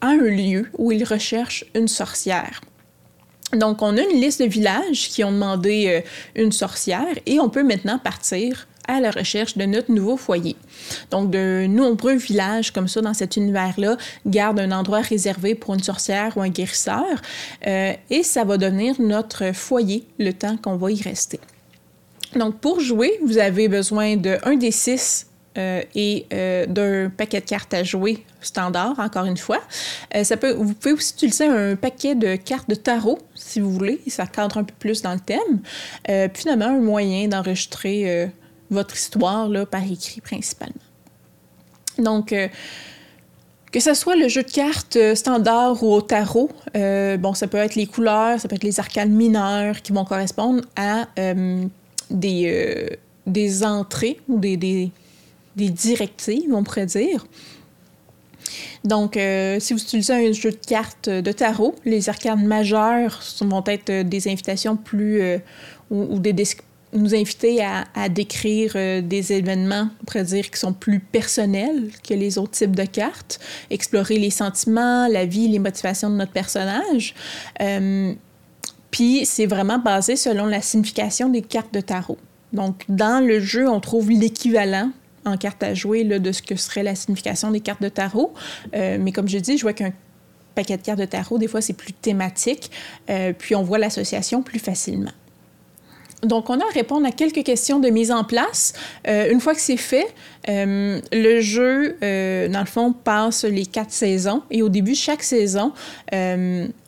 un 0.00 0.16
lieu 0.16 0.68
où 0.76 0.90
il 0.90 1.04
recherche 1.04 1.64
une 1.74 1.88
sorcière. 1.88 2.60
Donc, 3.52 3.80
on 3.82 3.96
a 3.96 4.02
une 4.02 4.20
liste 4.20 4.42
de 4.42 4.48
villages 4.48 5.08
qui 5.08 5.22
ont 5.22 5.30
demandé 5.30 6.02
une 6.34 6.50
sorcière 6.50 7.14
et 7.26 7.38
on 7.38 7.48
peut 7.48 7.62
maintenant 7.62 8.00
partir 8.00 8.66
à 8.88 9.00
la 9.00 9.10
recherche 9.10 9.56
de 9.56 9.64
notre 9.64 9.92
nouveau 9.92 10.16
foyer. 10.16 10.56
Donc, 11.10 11.30
de 11.30 11.66
nombreux 11.68 12.16
villages 12.16 12.70
comme 12.72 12.88
ça 12.88 13.00
dans 13.00 13.14
cet 13.14 13.36
univers-là 13.36 13.96
gardent 14.26 14.60
un 14.60 14.72
endroit 14.72 15.00
réservé 15.00 15.54
pour 15.54 15.74
une 15.74 15.82
sorcière 15.82 16.36
ou 16.36 16.42
un 16.42 16.48
guérisseur 16.48 17.04
euh, 17.66 17.92
et 18.10 18.22
ça 18.22 18.44
va 18.44 18.56
devenir 18.58 19.00
notre 19.00 19.52
foyer 19.52 20.06
le 20.18 20.32
temps 20.32 20.56
qu'on 20.56 20.76
va 20.76 20.90
y 20.90 21.02
rester. 21.02 21.40
Donc, 22.36 22.58
pour 22.58 22.80
jouer, 22.80 23.18
vous 23.24 23.38
avez 23.38 23.68
besoin 23.68 24.16
de 24.16 24.38
des 24.56 24.70
six 24.70 25.26
euh, 25.56 25.82
et 25.94 26.26
euh, 26.32 26.66
d'un 26.66 27.10
paquet 27.10 27.40
de 27.40 27.46
cartes 27.46 27.72
à 27.74 27.84
jouer 27.84 28.24
standard, 28.40 28.98
encore 28.98 29.24
une 29.24 29.36
fois. 29.36 29.60
ça 30.22 30.36
peut, 30.36 30.52
vous 30.52 30.74
pouvez 30.74 30.92
aussi 30.92 31.14
utiliser 31.14 31.46
un 31.46 31.76
paquet 31.76 32.14
de 32.14 32.36
cartes 32.36 32.68
de 32.68 32.74
tarot, 32.74 33.18
si 33.34 33.60
vous 33.60 33.70
voulez, 33.70 34.00
ça 34.08 34.26
cadre 34.26 34.58
un 34.58 34.64
peu 34.64 34.74
plus 34.78 35.00
dans 35.00 35.14
le 35.14 35.20
thème. 35.20 35.60
puis 36.04 36.42
finalement, 36.42 36.66
un 36.66 36.80
moyen 36.80 37.28
d'enregistrer 37.28 38.30
votre 38.70 38.94
histoire 38.94 39.48
là, 39.48 39.66
par 39.66 39.82
écrit 39.84 40.20
principalement. 40.20 40.80
Donc, 41.98 42.32
euh, 42.32 42.48
que 43.72 43.80
ce 43.80 43.94
soit 43.94 44.16
le 44.16 44.28
jeu 44.28 44.42
de 44.42 44.50
cartes 44.50 44.96
euh, 44.96 45.14
standard 45.14 45.82
ou 45.82 45.92
au 45.92 46.00
tarot, 46.00 46.50
euh, 46.76 47.16
bon, 47.16 47.34
ça 47.34 47.46
peut 47.46 47.58
être 47.58 47.74
les 47.74 47.86
couleurs, 47.86 48.40
ça 48.40 48.48
peut 48.48 48.56
être 48.56 48.64
les 48.64 48.80
arcanes 48.80 49.12
mineurs 49.12 49.82
qui 49.82 49.92
vont 49.92 50.04
correspondre 50.04 50.62
à 50.76 51.06
des, 52.10 53.64
entrées 53.64 54.20
ou 54.28 54.38
des, 54.38 54.90
directives, 55.56 56.52
on 56.52 56.62
pourrait 56.62 56.86
dire. 56.86 57.26
Donc, 58.84 59.14
si 59.14 59.72
vous 59.72 59.80
utilisez 59.80 60.12
un 60.12 60.32
jeu 60.32 60.50
de 60.50 60.56
cartes 60.56 61.08
de 61.08 61.32
tarot, 61.32 61.74
les 61.84 62.08
arcanes 62.08 62.46
majeures 62.46 63.20
vont 63.40 63.64
être 63.66 64.02
des 64.02 64.28
invitations 64.28 64.76
plus 64.76 65.40
ou, 65.90 66.14
ou 66.14 66.18
des 66.18 66.32
descriptions 66.32 66.73
nous 66.94 67.14
inviter 67.14 67.62
à, 67.62 68.08
décrire 68.08 68.72
euh, 68.76 69.00
des 69.00 69.32
événements, 69.32 69.88
on 70.00 70.04
pourrait 70.04 70.24
dire, 70.24 70.50
qui 70.50 70.58
sont 70.58 70.72
plus 70.72 71.00
personnels 71.00 71.90
que 72.06 72.14
les 72.14 72.38
autres 72.38 72.52
types 72.52 72.76
de 72.76 72.84
cartes, 72.84 73.40
explorer 73.70 74.18
les 74.18 74.30
sentiments, 74.30 75.08
la 75.08 75.26
vie, 75.26 75.48
les 75.48 75.58
motivations 75.58 76.08
de 76.10 76.16
notre 76.16 76.32
personnage. 76.32 77.14
Euh, 77.60 78.12
puis 78.90 79.26
c'est 79.26 79.46
vraiment 79.46 79.78
basé 79.78 80.16
selon 80.16 80.46
la 80.46 80.60
signification 80.60 81.28
des 81.28 81.42
cartes 81.42 81.74
de 81.74 81.80
tarot. 81.80 82.18
Donc 82.52 82.84
dans 82.88 83.24
le 83.24 83.40
jeu, 83.40 83.68
on 83.68 83.80
trouve 83.80 84.10
l'équivalent 84.10 84.90
en 85.24 85.36
carte 85.36 85.62
à 85.62 85.74
jouer 85.74 86.04
de 86.04 86.32
ce 86.32 86.42
que 86.42 86.54
serait 86.54 86.82
la 86.82 86.94
signification 86.94 87.50
des 87.50 87.60
cartes 87.60 87.82
de 87.82 87.88
tarot. 87.88 88.32
Euh, 88.74 88.98
mais 89.00 89.10
comme 89.10 89.28
je 89.28 89.38
dis, 89.38 89.56
je 89.56 89.62
vois 89.62 89.72
qu'un 89.72 89.92
paquet 90.54 90.76
de 90.76 90.82
cartes 90.82 91.00
de 91.00 91.06
tarot, 91.06 91.38
des 91.38 91.48
fois, 91.48 91.60
c'est 91.60 91.72
plus 91.72 91.92
thématique, 91.92 92.70
puis 93.38 93.56
on 93.56 93.64
voit 93.64 93.78
l'association 93.78 94.42
plus 94.42 94.60
facilement. 94.60 95.10
Donc, 96.22 96.50
on 96.50 96.58
a 96.58 96.64
à 96.64 96.72
répondre 96.72 97.06
à 97.06 97.10
quelques 97.10 97.42
questions 97.42 97.78
de 97.80 97.88
mise 97.88 98.10
en 98.10 98.24
place. 98.24 98.72
Euh, 99.06 99.30
une 99.30 99.40
fois 99.40 99.54
que 99.54 99.60
c'est 99.60 99.76
fait, 99.76 100.06
euh, 100.48 101.00
le 101.12 101.40
jeu, 101.40 101.96
euh, 102.02 102.48
dans 102.48 102.60
le 102.60 102.66
fond, 102.66 102.92
passe 102.92 103.44
les 103.44 103.66
quatre 103.66 103.92
saisons. 103.92 104.42
Et 104.50 104.62
au 104.62 104.68
début 104.68 104.92
de 104.92 104.96
chaque 104.96 105.22
saison, 105.22 105.72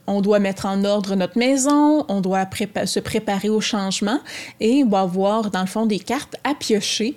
on 0.08 0.20
doit 0.20 0.38
mettre 0.38 0.66
en 0.66 0.84
ordre 0.84 1.16
notre 1.16 1.36
maison, 1.36 2.04
on 2.08 2.20
doit 2.20 2.48
se 2.84 3.00
préparer 3.00 3.48
au 3.48 3.60
changement 3.60 4.20
et 4.60 4.84
on 4.84 4.88
va 4.88 5.00
avoir, 5.00 5.50
dans 5.50 5.62
le 5.62 5.66
fond, 5.66 5.84
des 5.84 5.98
cartes 5.98 6.36
à 6.44 6.54
piocher. 6.54 7.16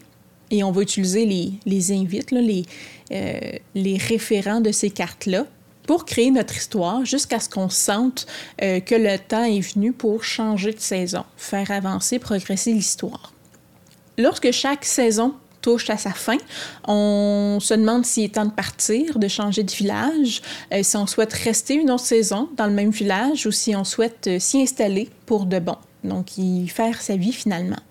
Et 0.51 0.63
on 0.63 0.71
va 0.71 0.81
utiliser 0.81 1.27
les, 1.65 1.91
invites, 1.91 2.31
les 2.31 3.97
référents 3.97 4.61
de 4.61 4.71
ces 4.71 4.89
cartes-là 4.89 5.45
pour 5.89 6.05
créer 6.05 6.29
notre 6.29 6.55
histoire 6.55 7.03
jusqu'à 7.03 7.39
ce 7.39 7.49
qu'on 7.49 7.67
sente 7.67 8.27
euh, 8.61 8.79
que 8.79 8.93
le 8.93 9.17
temps 9.17 9.43
est 9.43 9.59
venu 9.59 9.91
pour 9.91 10.23
changer 10.23 10.71
de 10.71 10.79
saison, 10.79 11.23
faire 11.35 11.71
avancer, 11.71 12.19
progresser 12.19 12.73
l'histoire. 12.73 13.33
Lorsque 14.15 14.51
chaque 14.51 14.85
saison 14.85 15.33
touche 15.63 15.89
à 15.89 15.97
sa 15.97 16.11
fin, 16.11 16.37
on 16.87 17.57
se 17.59 17.73
demande 17.73 18.05
s'il 18.05 18.25
est 18.25 18.35
temps 18.35 18.45
de 18.45 18.51
partir, 18.51 19.17
de 19.17 19.27
changer 19.27 19.63
de 19.63 19.71
village, 19.71 20.43
euh, 20.71 20.83
si 20.83 20.95
on 20.95 21.07
souhaite 21.07 21.33
rester 21.33 21.73
une 21.73 21.89
autre 21.89 22.05
saison 22.05 22.49
dans 22.55 22.67
le 22.67 22.73
même 22.73 22.91
village 22.91 23.47
ou 23.47 23.51
si 23.51 23.75
on 23.75 23.83
souhaite 23.83 24.27
euh, 24.27 24.37
s'y 24.37 24.61
installer 24.61 25.09
pour 25.25 25.47
de 25.47 25.57
bon, 25.57 25.77
donc 26.03 26.37
y 26.37 26.67
faire 26.67 27.01
sa 27.01 27.15
vie 27.15 27.33
finalement. 27.33 27.81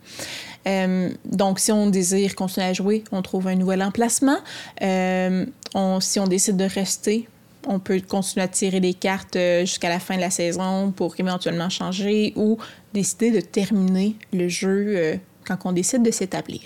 donc, 1.25 1.59
si 1.59 1.73
on 1.73 1.89
désire 1.89 2.37
continuer 2.37 2.67
à 2.69 2.75
jouer, 2.75 3.03
on 3.11 3.23
trouve 3.23 3.49
un 3.49 3.57
nouvel 3.57 3.83
emplacement. 3.83 4.39
si 4.81 6.21
on 6.21 6.27
décide 6.29 6.57
de 6.59 6.65
rester, 6.65 7.27
on 7.69 7.79
peut 7.79 8.01
continuer 8.01 8.45
à 8.45 8.49
tirer 8.49 8.81
des 8.81 8.95
cartes 8.95 9.37
euh, 9.37 9.61
jusqu'à 9.61 9.89
la 9.89 10.01
fin 10.01 10.17
de 10.17 10.21
la 10.21 10.31
saison 10.31 10.91
pour 10.91 11.15
éventuellement 11.19 11.69
changer 11.69 12.33
ou 12.35 12.59
décider 12.95 13.31
de 13.31 13.41
terminer 13.41 14.17
le 14.33 14.49
jeu 14.49 14.87
euh, 14.97 15.17
quand 15.47 15.59
on 15.65 15.73
décide 15.73 16.03
de 16.03 16.11
s'établir. 16.11 16.61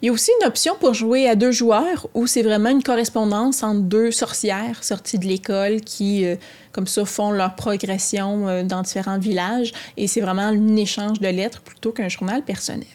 Il 0.00 0.06
y 0.06 0.08
a 0.10 0.12
aussi 0.12 0.30
une 0.40 0.46
option 0.46 0.74
pour 0.78 0.94
jouer 0.94 1.28
à 1.28 1.34
deux 1.34 1.50
joueurs 1.50 2.06
où 2.14 2.26
c'est 2.26 2.42
vraiment 2.42 2.68
une 2.68 2.82
correspondance 2.82 3.62
entre 3.62 3.80
deux 3.80 4.10
sorcières 4.10 4.84
sorties 4.84 5.18
de 5.18 5.26
l'école 5.26 5.80
qui, 5.80 6.24
euh, 6.24 6.36
comme 6.70 6.86
ça, 6.86 7.04
font 7.04 7.30
leur 7.30 7.56
progression 7.56 8.62
dans 8.62 8.82
différents 8.82 9.18
villages 9.18 9.72
et 9.96 10.06
c'est 10.06 10.20
vraiment 10.20 10.42
un 10.42 10.76
échange 10.76 11.18
de 11.18 11.28
lettres 11.28 11.62
plutôt 11.62 11.92
qu'un 11.92 12.08
journal 12.08 12.42
personnel. 12.42 12.86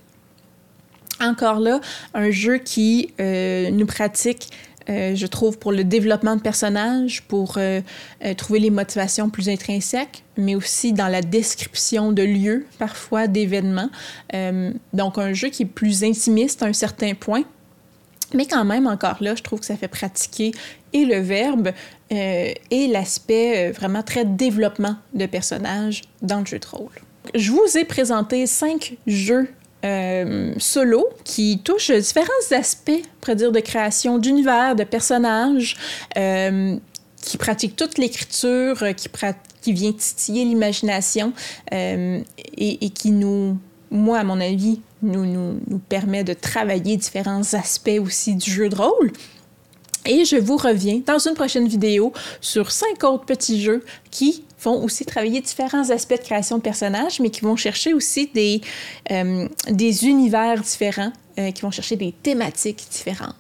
Encore 1.20 1.60
là, 1.60 1.82
un 2.14 2.32
jeu 2.32 2.58
qui 2.58 3.14
nous 3.20 3.86
pratique 3.86 4.50
euh, 4.90 5.16
je 5.16 5.28
trouve, 5.28 5.58
pour 5.58 5.72
le 5.72 5.84
développement 5.84 6.36
de 6.36 6.42
personnages, 6.42 7.22
pour 7.24 7.58
euh, 7.58 7.82
euh, 8.24 8.34
trouver 8.34 8.60
les 8.60 8.70
motivations 8.70 9.30
plus 9.30 9.50
intrinsèques, 9.50 10.24
mais 10.38 10.56
aussi 10.56 10.94
dans 10.94 11.08
la 11.08 11.22
description 11.22 12.12
de 12.12 12.24
lieux, 12.24 12.66
parfois 12.80 13.28
d'événements. 13.28 13.90
donc, 14.94 15.18
un 15.18 15.34
jeu 15.34 15.50
qui 15.50 15.64
est 15.64 15.66
plus 15.66 16.04
intimiste 16.04 16.64
à 16.64 16.66
un 16.66 16.74
certain 16.74 17.14
point. 17.14 17.44
Mais 18.34 18.46
quand 18.46 18.64
même, 18.64 18.88
encore 18.88 19.18
là, 19.22 19.36
je 19.36 19.44
trouve 19.44 19.60
que 19.60 19.66
ça 19.66 19.76
fait 19.76 19.90
pratiquer 19.90 20.52
et 20.94 21.06
le 21.06 21.20
verbe 21.20 21.72
et 22.10 22.88
l'aspect 22.88 23.72
vraiment 23.72 24.04
très 24.04 24.24
développement 24.24 24.96
de 25.14 25.26
personnages 25.26 26.02
dans 26.22 26.40
le 26.40 26.46
jeu 26.46 26.60
de 26.60 26.66
rôle. 26.66 26.90
Je 27.36 27.52
vous 27.52 27.78
ai 27.78 27.84
présenté 27.84 28.48
cinq 28.48 28.98
jeux 29.06 29.50
solo 30.58 31.10
qui 31.24 31.60
touche 31.64 31.92
différents 31.92 32.28
aspects, 32.52 33.02
on 33.28 33.36
dire, 33.36 33.52
de 33.52 33.60
création 33.60 34.18
d'univers, 34.18 34.76
de 34.76 34.84
personnages, 34.84 35.78
qui 36.14 37.38
pratique 37.38 37.76
toute 37.76 37.98
l'écriture, 37.98 38.84
qui, 38.96 39.10
qui 39.62 39.74
vient 39.74 39.94
titiller 39.94 40.46
l'imagination 40.46 41.34
et, 41.72 42.24
qui 42.94 43.12
nous, 43.12 43.58
moi, 43.90 44.20
à 44.20 44.24
mon 44.24 44.40
avis, 44.40 44.82
nous, 45.02 45.26
nous, 45.26 45.60
nous 45.68 45.80
permet 45.80 46.24
de 46.24 46.34
travailler 46.34 46.98
différents 46.98 47.54
aspects 47.54 48.00
aussi 48.02 48.36
du 48.36 48.52
jeu 48.52 48.70
de 48.70 48.76
rôle. 48.76 49.12
Et 50.06 50.26
je 50.26 50.36
vous 50.36 50.58
reviens 50.58 51.02
dans 51.06 51.20
une 51.20 51.36
prochaine 51.36 51.68
vidéo 51.68 52.12
sur 52.40 52.72
cinq 52.72 53.04
autres 53.04 53.26
petits 53.26 53.62
jeux 53.62 53.84
qui 54.10 54.44
vont 54.64 54.84
aussi 54.84 55.06
travailler 55.06 55.42
différents 55.42 55.90
aspects 55.90 56.18
de 56.18 56.24
création 56.24 56.58
de 56.58 56.62
personnages, 56.62 57.20
mais 57.20 57.30
qui 57.30 57.42
vont 57.42 57.56
chercher 57.56 57.94
aussi 57.94 58.30
des, 58.34 58.62
euh, 59.12 59.48
des 59.70 60.06
univers 60.06 60.62
différents, 60.62 61.12
euh, 61.40 61.52
qui 61.52 61.62
vont 61.62 61.72
chercher 61.72 61.96
des 61.96 62.12
thématiques 62.12 62.86
différentes. 62.92 63.36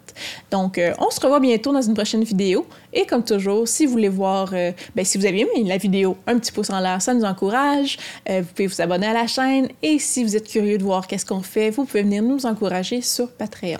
Donc, 0.51 0.77
euh, 0.77 0.93
on 0.99 1.09
se 1.09 1.19
revoit 1.21 1.39
bientôt 1.39 1.71
dans 1.71 1.81
une 1.81 1.93
prochaine 1.93 2.23
vidéo. 2.23 2.65
Et 2.91 3.05
comme 3.05 3.23
toujours, 3.23 3.67
si 3.67 3.85
vous 3.85 3.93
voulez 3.93 4.09
voir, 4.09 4.51
ben, 4.51 5.05
si 5.05 5.17
vous 5.17 5.25
avez 5.25 5.41
aimé 5.41 5.63
la 5.65 5.77
vidéo, 5.77 6.17
un 6.27 6.37
petit 6.37 6.51
pouce 6.51 6.69
en 6.69 6.79
l'air, 6.79 7.01
ça 7.01 7.13
nous 7.13 7.23
encourage. 7.23 7.97
vous 8.27 8.43
pouvez 8.43 8.67
vous 8.67 8.81
abonner 8.81 9.07
à 9.07 9.13
la 9.13 9.27
chaîne. 9.27 9.69
Et 9.81 9.99
si 9.99 10.23
vous 10.23 10.35
êtes 10.35 10.47
curieux 10.47 10.77
de 10.77 10.83
voir 10.83 11.07
qu'est-ce 11.07 11.25
qu'on 11.25 11.41
fait, 11.41 11.69
vous 11.69 11.85
pouvez 11.85 12.03
venir 12.03 12.23
nous 12.23 12.45
encourager 12.45 13.01
sur 13.01 13.31
Patreon. 13.31 13.79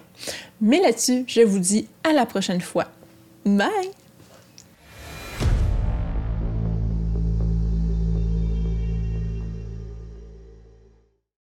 Mais 0.62 0.80
là-dessus, 0.80 1.26
je 1.28 1.42
vous 1.42 1.60
dis 1.60 1.88
à 2.04 2.14
la 2.14 2.26
prochaine 2.26 2.62
fois. 2.62 2.86
Bye! 3.46 4.01